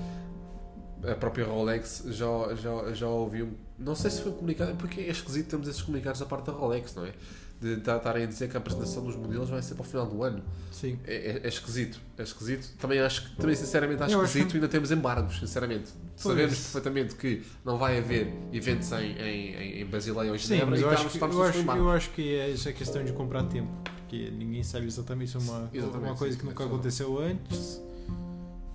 a 1.03 1.15
própria 1.15 1.45
Rolex 1.45 2.03
já, 2.07 2.27
já, 2.55 2.93
já 2.93 3.07
ouvi 3.07 3.43
um. 3.43 3.51
Não 3.77 3.95
sei 3.95 4.11
se 4.11 4.21
foi 4.21 4.31
comunicado, 4.33 4.75
porque 4.75 5.01
é 5.01 5.09
esquisito 5.09 5.47
termos 5.49 5.67
esses 5.67 5.81
comunicados 5.81 6.19
da 6.19 6.25
parte 6.25 6.47
da 6.47 6.51
Rolex, 6.53 6.93
não 6.95 7.05
é? 7.05 7.13
De 7.61 7.73
estarem 7.73 8.23
a 8.23 8.25
dizer 8.25 8.49
que 8.49 8.55
a 8.55 8.59
apresentação 8.59 9.03
dos 9.03 9.17
modelos 9.17 9.49
vai 9.49 9.61
ser 9.61 9.75
para 9.75 9.81
o 9.81 9.85
final 9.85 10.05
do 10.07 10.23
ano. 10.23 10.41
Sim. 10.71 10.97
É, 11.05 11.13
é- 11.13 11.41
é 11.43 11.47
esquisito, 11.47 11.99
é 12.17 12.23
esquisito. 12.23 12.69
Também 12.77 12.99
acho 12.99 13.29
que, 13.29 13.35
também 13.35 13.53
sinceramente 13.55 14.01
acho 14.01 14.13
Eu 14.13 14.19
acho 14.21 14.27
esquisito 14.27 14.51
que- 14.51 14.55
e 14.55 14.59
ainda 14.59 14.67
temos 14.69 14.91
embargos, 14.91 15.39
sinceramente. 15.39 15.91
Pois. 15.91 16.21
Sabemos 16.21 16.57
perfeitamente 16.57 17.15
que 17.15 17.43
não 17.65 17.77
vai 17.77 17.97
haver 17.97 18.33
eventos 18.53 18.89
em, 18.93 19.11
em, 19.11 19.81
em, 19.81 19.85
Basileia 19.85 20.29
ou 20.29 20.35
em 20.35 20.39
Sim, 20.39 20.47
Genebra 20.55 20.69
mas 20.69 20.79
e 20.79 20.83
eu 20.83 20.89
estamos, 20.89 20.99
acho, 21.01 21.09
que, 21.09 21.15
estamos 21.17 21.35
eu, 21.35 21.43
acho, 21.43 21.77
eu 21.79 21.89
acho 21.91 22.09
que 22.11 22.35
é, 22.35 22.49
isso 22.49 22.69
é 22.69 22.71
questão 22.71 23.03
de 23.03 23.11
comprar 23.11 23.43
tempo. 23.43 23.69
Porque 23.83 24.31
ninguém 24.31 24.63
sabe 24.63 24.85
exatamente 24.87 25.31
se 25.31 25.37
é 25.37 25.39
uma, 25.41 25.69
Exatamente, 25.73 26.09
uma 26.09 26.15
coisa 26.15 26.33
sim, 26.33 26.39
que 26.39 26.45
nunca 26.45 26.63
aconteceu 26.63 27.19
antes. 27.19 27.81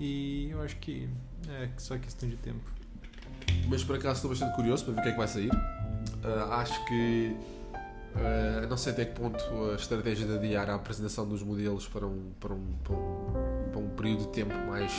E 0.04 0.50
eu 0.50 0.60
acho 0.60 0.76
que 0.76 1.08
é 1.48 1.70
só 1.78 1.96
questão 1.96 2.28
de 2.28 2.36
tempo. 2.36 2.60
Mas 3.66 3.82
por 3.82 3.96
acaso 3.96 4.16
estou 4.16 4.30
bastante 4.30 4.54
curioso 4.54 4.84
para 4.84 4.92
ver 4.92 5.00
o 5.00 5.02
que 5.02 5.08
é 5.08 5.12
que 5.12 5.18
vai 5.18 5.28
sair. 5.28 5.50
Ah, 6.22 6.60
acho 6.60 6.84
que 6.84 7.34
ah, 8.14 8.66
não 8.68 8.76
sei 8.76 8.92
até 8.92 9.06
que 9.06 9.18
ponto 9.18 9.42
a 9.72 9.76
estratégia 9.76 10.26
de 10.26 10.34
adiar 10.34 10.68
a 10.68 10.74
apresentação 10.74 11.26
dos 11.26 11.42
modelos 11.42 11.88
para 11.88 12.06
um, 12.06 12.32
para 12.38 12.52
um, 12.52 12.66
para 12.84 12.92
um, 12.94 13.70
para 13.70 13.80
um 13.80 13.88
período 13.96 14.26
de 14.26 14.28
tempo 14.28 14.54
mais, 14.66 14.92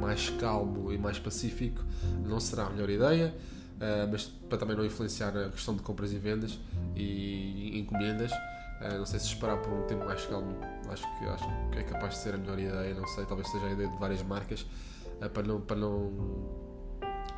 mais 0.00 0.30
calmo 0.30 0.92
e 0.92 0.98
mais 0.98 1.20
pacífico 1.20 1.84
não 2.26 2.40
será 2.40 2.64
a 2.64 2.70
melhor 2.70 2.90
ideia. 2.90 3.32
ah, 3.80 4.08
mas 4.10 4.24
para 4.24 4.58
também 4.58 4.76
não 4.76 4.84
influenciar 4.84 5.36
a 5.36 5.48
questão 5.50 5.76
de 5.76 5.82
compras 5.82 6.12
e 6.12 6.18
vendas 6.18 6.58
e 6.96 7.78
encomendas, 7.78 8.32
ah, 8.80 8.98
não 8.98 9.06
sei 9.06 9.20
se 9.20 9.26
esperar 9.26 9.58
por 9.58 9.72
um 9.72 9.86
tempo 9.86 10.04
mais 10.04 10.26
calmo, 10.26 10.56
acho 10.90 11.06
que, 11.18 11.24
acho 11.24 11.44
que 11.72 11.78
é 11.78 11.82
capaz 11.82 12.14
de 12.14 12.20
ser 12.20 12.34
a 12.34 12.38
melhor 12.38 12.58
ideia. 12.58 12.94
Não 12.94 13.06
sei, 13.08 13.24
talvez 13.26 13.48
seja 13.48 13.66
a 13.66 13.72
ideia 13.72 13.88
de 13.88 13.96
várias 13.98 14.22
marcas 14.22 14.66
ah, 15.20 15.28
para 15.28 15.42
não, 15.46 15.60
para 15.60 15.76
não 15.76 16.10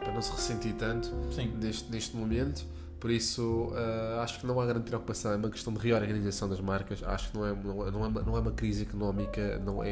para 0.00 0.12
não 0.12 0.20
se 0.22 0.32
ressentir 0.32 0.74
tanto 0.74 1.08
Sim. 1.32 1.52
neste, 1.60 1.90
neste 1.90 2.16
momento. 2.16 2.64
Por 2.98 3.10
isso, 3.10 3.72
ah, 3.74 4.22
acho 4.22 4.40
que 4.40 4.46
não 4.46 4.60
há 4.60 4.66
grande 4.66 4.84
preocupação. 4.84 5.32
É 5.32 5.36
uma 5.36 5.50
questão 5.50 5.72
de 5.72 5.80
reorganização 5.80 6.48
das 6.48 6.60
marcas. 6.60 7.02
Acho 7.02 7.30
que 7.32 7.38
não 7.38 7.46
é, 7.46 7.52
não 7.54 7.86
é, 7.86 7.90
não 7.90 8.04
é, 8.04 8.08
uma, 8.08 8.22
não 8.22 8.36
é 8.36 8.40
uma 8.40 8.52
crise 8.52 8.82
económica, 8.82 9.58
não 9.58 9.82
é, 9.82 9.90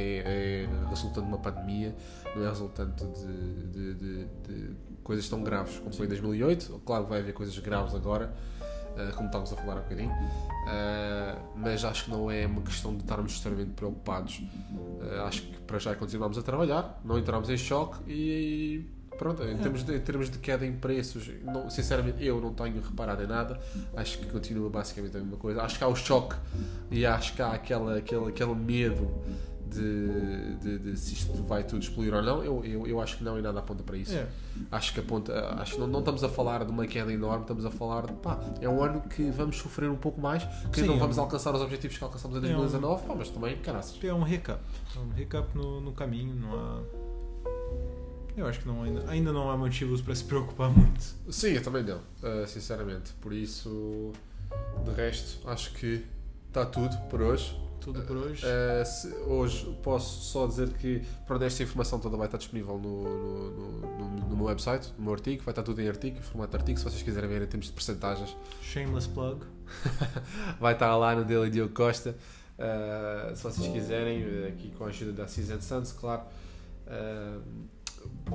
é 0.64 0.68
resultante 0.88 1.22
de 1.26 1.32
uma 1.32 1.38
pandemia, 1.38 1.94
não 2.36 2.44
é 2.44 2.48
resultante 2.48 3.04
de, 3.04 3.66
de, 3.66 3.94
de- 3.94 4.24
de 4.24 4.76
coisas 5.02 5.28
tão 5.28 5.42
graves 5.42 5.78
como 5.78 5.92
foi 5.92 6.06
em 6.06 6.08
2008. 6.08 6.82
Claro 6.84 7.04
que 7.04 7.10
vai 7.10 7.18
haver 7.20 7.32
coisas 7.34 7.56
graves 7.58 7.94
agora, 7.94 8.32
como 9.16 9.26
estávamos 9.26 9.52
a 9.52 9.56
falar 9.56 9.78
há 9.78 9.80
bocadinho, 9.80 10.12
Ah, 10.66 11.36
mas 11.56 11.84
acho 11.84 12.04
que 12.04 12.10
não 12.10 12.30
é 12.30 12.46
uma 12.46 12.60
questão 12.62 12.94
de 12.94 13.02
estarmos 13.02 13.32
extremamente 13.32 13.70
preocupados. 13.72 14.42
Ah, 15.18 15.24
acho 15.26 15.42
que 15.42 15.56
para 15.62 15.78
já 15.78 15.94
continuamos 15.94 16.36
a 16.38 16.42
trabalhar, 16.42 17.00
não 17.04 17.18
entramos 17.18 17.48
em 17.50 17.56
choque 17.56 17.98
e 18.10 18.86
pronto, 19.18 19.42
em 19.42 19.56
termos 19.58 19.82
de, 19.84 19.96
em 19.96 20.00
termos 20.00 20.30
de 20.30 20.38
queda 20.38 20.64
em 20.64 20.72
preços, 20.72 21.30
não- 21.44 21.68
sinceramente 21.68 22.24
eu 22.24 22.40
não 22.40 22.54
tenho 22.54 22.80
reparado 22.80 23.22
em 23.22 23.26
nada, 23.26 23.60
acho 23.96 24.18
que 24.18 24.26
continua 24.26 24.70
basicamente 24.70 25.16
a 25.16 25.20
mesma 25.20 25.36
coisa. 25.36 25.62
Acho 25.62 25.76
que 25.78 25.84
há 25.84 25.88
o 25.88 25.96
choque 25.96 26.36
e 26.90 27.04
acho 27.04 27.34
que 27.34 27.42
há 27.42 27.52
aquela, 27.52 27.96
aquele, 27.98 28.28
aquele 28.28 28.54
medo 28.54 29.10
de, 29.70 30.54
de, 30.56 30.78
de 30.78 30.96
se 30.98 31.14
isto 31.14 31.32
vai 31.44 31.62
tudo 31.64 31.82
explodir 31.82 32.12
ou 32.14 32.22
não. 32.22 32.42
Eu, 32.42 32.64
eu, 32.64 32.86
eu 32.86 33.00
acho 33.00 33.16
que 33.18 33.24
não 33.24 33.38
e 33.38 33.42
nada 33.42 33.58
aponta 33.60 33.82
para 33.82 33.96
isso. 33.96 34.12
É. 34.14 34.26
Acho 34.70 34.92
que 34.92 35.00
aponta, 35.00 35.32
acho 35.60 35.74
que 35.74 35.80
não, 35.80 35.86
não 35.86 36.00
estamos 36.00 36.22
a 36.24 36.28
falar 36.28 36.64
de 36.64 36.70
uma 36.70 36.86
queda 36.86 37.12
enorme, 37.12 37.42
estamos 37.42 37.64
a 37.64 37.70
falar 37.70 38.06
de 38.06 38.12
pá, 38.14 38.38
é 38.60 38.68
um 38.68 38.82
ano 38.82 39.00
que 39.02 39.30
vamos 39.30 39.56
sofrer 39.56 39.88
um 39.90 39.96
pouco 39.96 40.20
mais, 40.20 40.44
que 40.72 40.80
Sim, 40.80 40.86
não 40.86 40.94
é 40.96 40.98
vamos 40.98 41.16
um- 41.18 41.22
alcançar 41.22 41.54
os 41.54 41.60
objetivos 41.62 41.96
que 41.96 42.04
alcançamos 42.04 42.36
em 42.42 42.50
é 42.50 42.54
um- 42.56 42.58
2019, 42.58 43.06
pá, 43.06 43.14
mas 43.16 43.30
também, 43.30 43.56
caraças. 43.58 43.98
É 44.02 44.12
um 44.12 44.22
recap. 44.22 44.60
É 44.94 44.98
um 44.98 45.08
recap 45.10 45.56
no, 45.56 45.80
no 45.80 45.92
caminho. 45.92 46.34
Não 46.34 46.52
há... 46.58 46.80
Eu 48.36 48.46
acho 48.46 48.60
que 48.60 48.66
não, 48.68 48.82
ainda, 48.82 49.10
ainda 49.10 49.32
não 49.32 49.50
há 49.50 49.56
motivos 49.56 50.00
para 50.00 50.14
se 50.14 50.24
preocupar 50.24 50.70
muito. 50.70 51.02
Sim, 51.30 51.48
eu 51.48 51.62
também 51.62 51.82
não, 51.82 51.98
uh, 51.98 52.46
sinceramente. 52.46 53.12
Por 53.20 53.32
isso, 53.32 54.12
de 54.84 54.90
resto, 54.92 55.46
acho 55.48 55.72
que 55.74 56.04
está 56.48 56.64
tudo 56.64 56.96
por 57.08 57.20
hoje. 57.22 57.54
Tudo 57.80 58.02
por 58.02 58.16
hoje. 58.16 58.44
Uh, 58.44 58.84
se- 58.86 59.08
hoje 59.26 59.78
posso 59.82 60.22
só 60.24 60.46
dizer 60.46 60.68
que 60.74 61.02
pronto, 61.26 61.42
esta 61.44 61.62
informação 61.62 61.98
toda 61.98 62.16
vai 62.16 62.26
estar 62.26 62.38
disponível 62.38 62.78
no, 62.78 63.02
no, 63.02 63.80
no- 63.80 64.28
no- 64.28 64.36
meu 64.36 64.46
website, 64.46 64.92
no 64.98 65.04
meu 65.04 65.12
artigo, 65.14 65.42
vai 65.42 65.52
estar 65.52 65.62
tudo 65.62 65.80
em 65.80 65.88
artigo, 65.88 66.18
em 66.18 66.22
formato 66.22 66.50
de 66.52 66.56
artigo, 66.58 66.78
se 66.78 66.84
vocês 66.84 67.02
quiserem 67.02 67.28
ver 67.28 67.42
em 67.42 67.46
termos 67.46 67.66
de 67.66 67.72
percentagens, 67.72 68.36
Shameless 68.62 69.08
plug. 69.08 69.42
vai 70.60 70.72
estar 70.74 70.94
lá 70.96 71.14
no 71.14 71.24
Daily 71.24 71.50
Diogo 71.50 71.72
Costa. 71.74 72.16
Uh, 72.58 73.34
se 73.34 73.42
vocês 73.42 73.66
quiserem, 73.72 74.46
aqui 74.48 74.70
com 74.76 74.84
a 74.84 74.88
ajuda 74.88 75.12
da 75.12 75.26
Season 75.28 75.60
Suns, 75.60 75.92
claro. 75.92 76.22
Uh, 76.86 77.40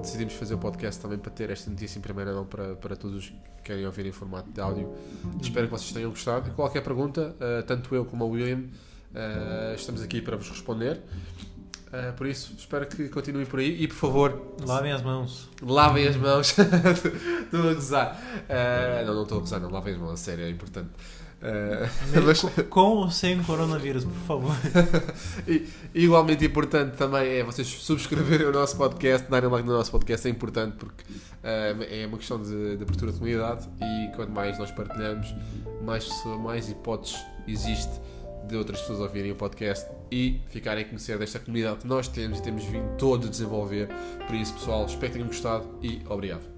decidimos 0.02 0.34
fazer 0.34 0.54
o 0.56 0.58
podcast 0.58 1.02
também 1.02 1.18
para 1.18 1.32
ter 1.32 1.50
esta 1.50 1.70
notícia 1.70 1.98
em 2.00 2.02
primeira 2.02 2.34
mão 2.34 2.46
para, 2.46 2.76
para 2.76 2.96
todos 2.96 3.18
os 3.18 3.30
que 3.30 3.36
querem 3.64 3.86
ouvir 3.86 4.06
em 4.06 4.12
formato 4.12 4.52
de 4.52 4.60
áudio. 4.62 4.94
Espero 5.42 5.68
que 5.68 5.72
vocês 5.72 5.92
tenham 5.92 6.10
gostado. 6.12 6.52
Qualquer 6.52 6.82
pergunta, 6.82 7.36
tanto 7.66 7.94
eu 7.96 8.06
como 8.06 8.26
o 8.26 8.30
William, 8.30 8.64
uh, 9.16 9.76
estamos 9.76 10.02
aqui 10.02 10.22
para 10.22 10.36
vos 10.38 10.50
responder. 10.50 11.02
Uh, 11.88 12.12
por 12.18 12.28
isso, 12.28 12.54
espero 12.58 12.86
que 12.88 13.08
continuem 13.10 13.46
por 13.46 13.60
aí 13.60 13.84
e, 13.84 13.88
por 13.88 13.96
favor, 13.96 14.56
Lavem 14.66 14.92
as 14.92 15.02
mãos. 15.02 15.50
lavem 15.62 16.08
as 16.08 16.16
mãos. 16.18 16.56
Estou 17.46 17.70
a 17.70 17.74
gozar. 17.74 18.22
Uh, 18.50 19.06
não, 19.06 19.14
não 19.16 19.24
estou 19.24 19.38
a 19.38 19.42
gozar, 19.42 19.60
não. 19.62 19.70
Lavem 19.70 19.94
as 19.94 20.00
mãos, 20.00 20.12
a 20.14 20.18
sério, 20.18 20.44
é 20.46 20.50
importante. 20.50 20.90
Uh, 21.42 22.22
mas- 22.26 22.42
Com, 22.42 22.50
com 22.64 22.82
ou 22.98 23.12
sem 23.12 23.42
coronavírus, 23.44 24.04
por 24.04 24.14
favor. 24.28 24.56
E, 25.48 25.68
igualmente 25.94 26.44
importante 26.44 26.98
também 26.98 27.28
é 27.38 27.44
vocês 27.44 27.68
subscreverem 27.68 28.48
o 28.48 28.52
nosso 28.52 28.76
podcast, 28.76 29.30
darem 29.30 29.50
like 29.50 29.66
no 29.68 29.74
nosso 29.78 29.92
podcast, 29.92 30.28
é 30.28 30.32
importante 30.32 30.76
porque 30.78 31.04
ah, 31.44 31.76
é 31.88 32.06
uma 32.08 32.18
questão 32.18 32.42
de, 32.42 32.76
de 32.78 32.84
abertura 32.84 33.12
de 33.12 33.20
comunidade 33.20 33.70
e 33.80 34.16
quanto 34.16 34.32
mais 34.32 34.58
nós 34.58 34.72
partilhamos, 34.72 35.34
mais, 35.84 36.06
pessoa- 36.06 36.38
mais 36.40 36.68
hipóteses 36.70 37.20
existe 37.48 37.92
de 38.48 38.56
outras 38.56 38.82
pessoas 38.82 39.00
ouvirem 39.00 39.32
o 39.32 39.36
podcast 39.36 39.90
e 40.12 40.42
ficarem 40.48 40.84
a 40.84 40.88
conhecer 40.88 41.18
desta 41.18 41.40
comunidade 41.40 41.80
que 41.80 41.88
nós 41.88 42.08
temos 42.08 42.40
e 42.40 42.44
temos 42.44 42.64
vindo 42.66 42.96
todo 42.98 43.28
a 43.28 43.30
desenvolver. 43.30 43.90
Por 44.28 44.36
isso, 44.36 44.54
pessoal, 44.54 44.86
espero 44.86 45.08
que 45.08 45.18
tenham 45.18 45.28
gostado 45.28 45.80
e 45.82 46.02
obrigado. 46.08 46.55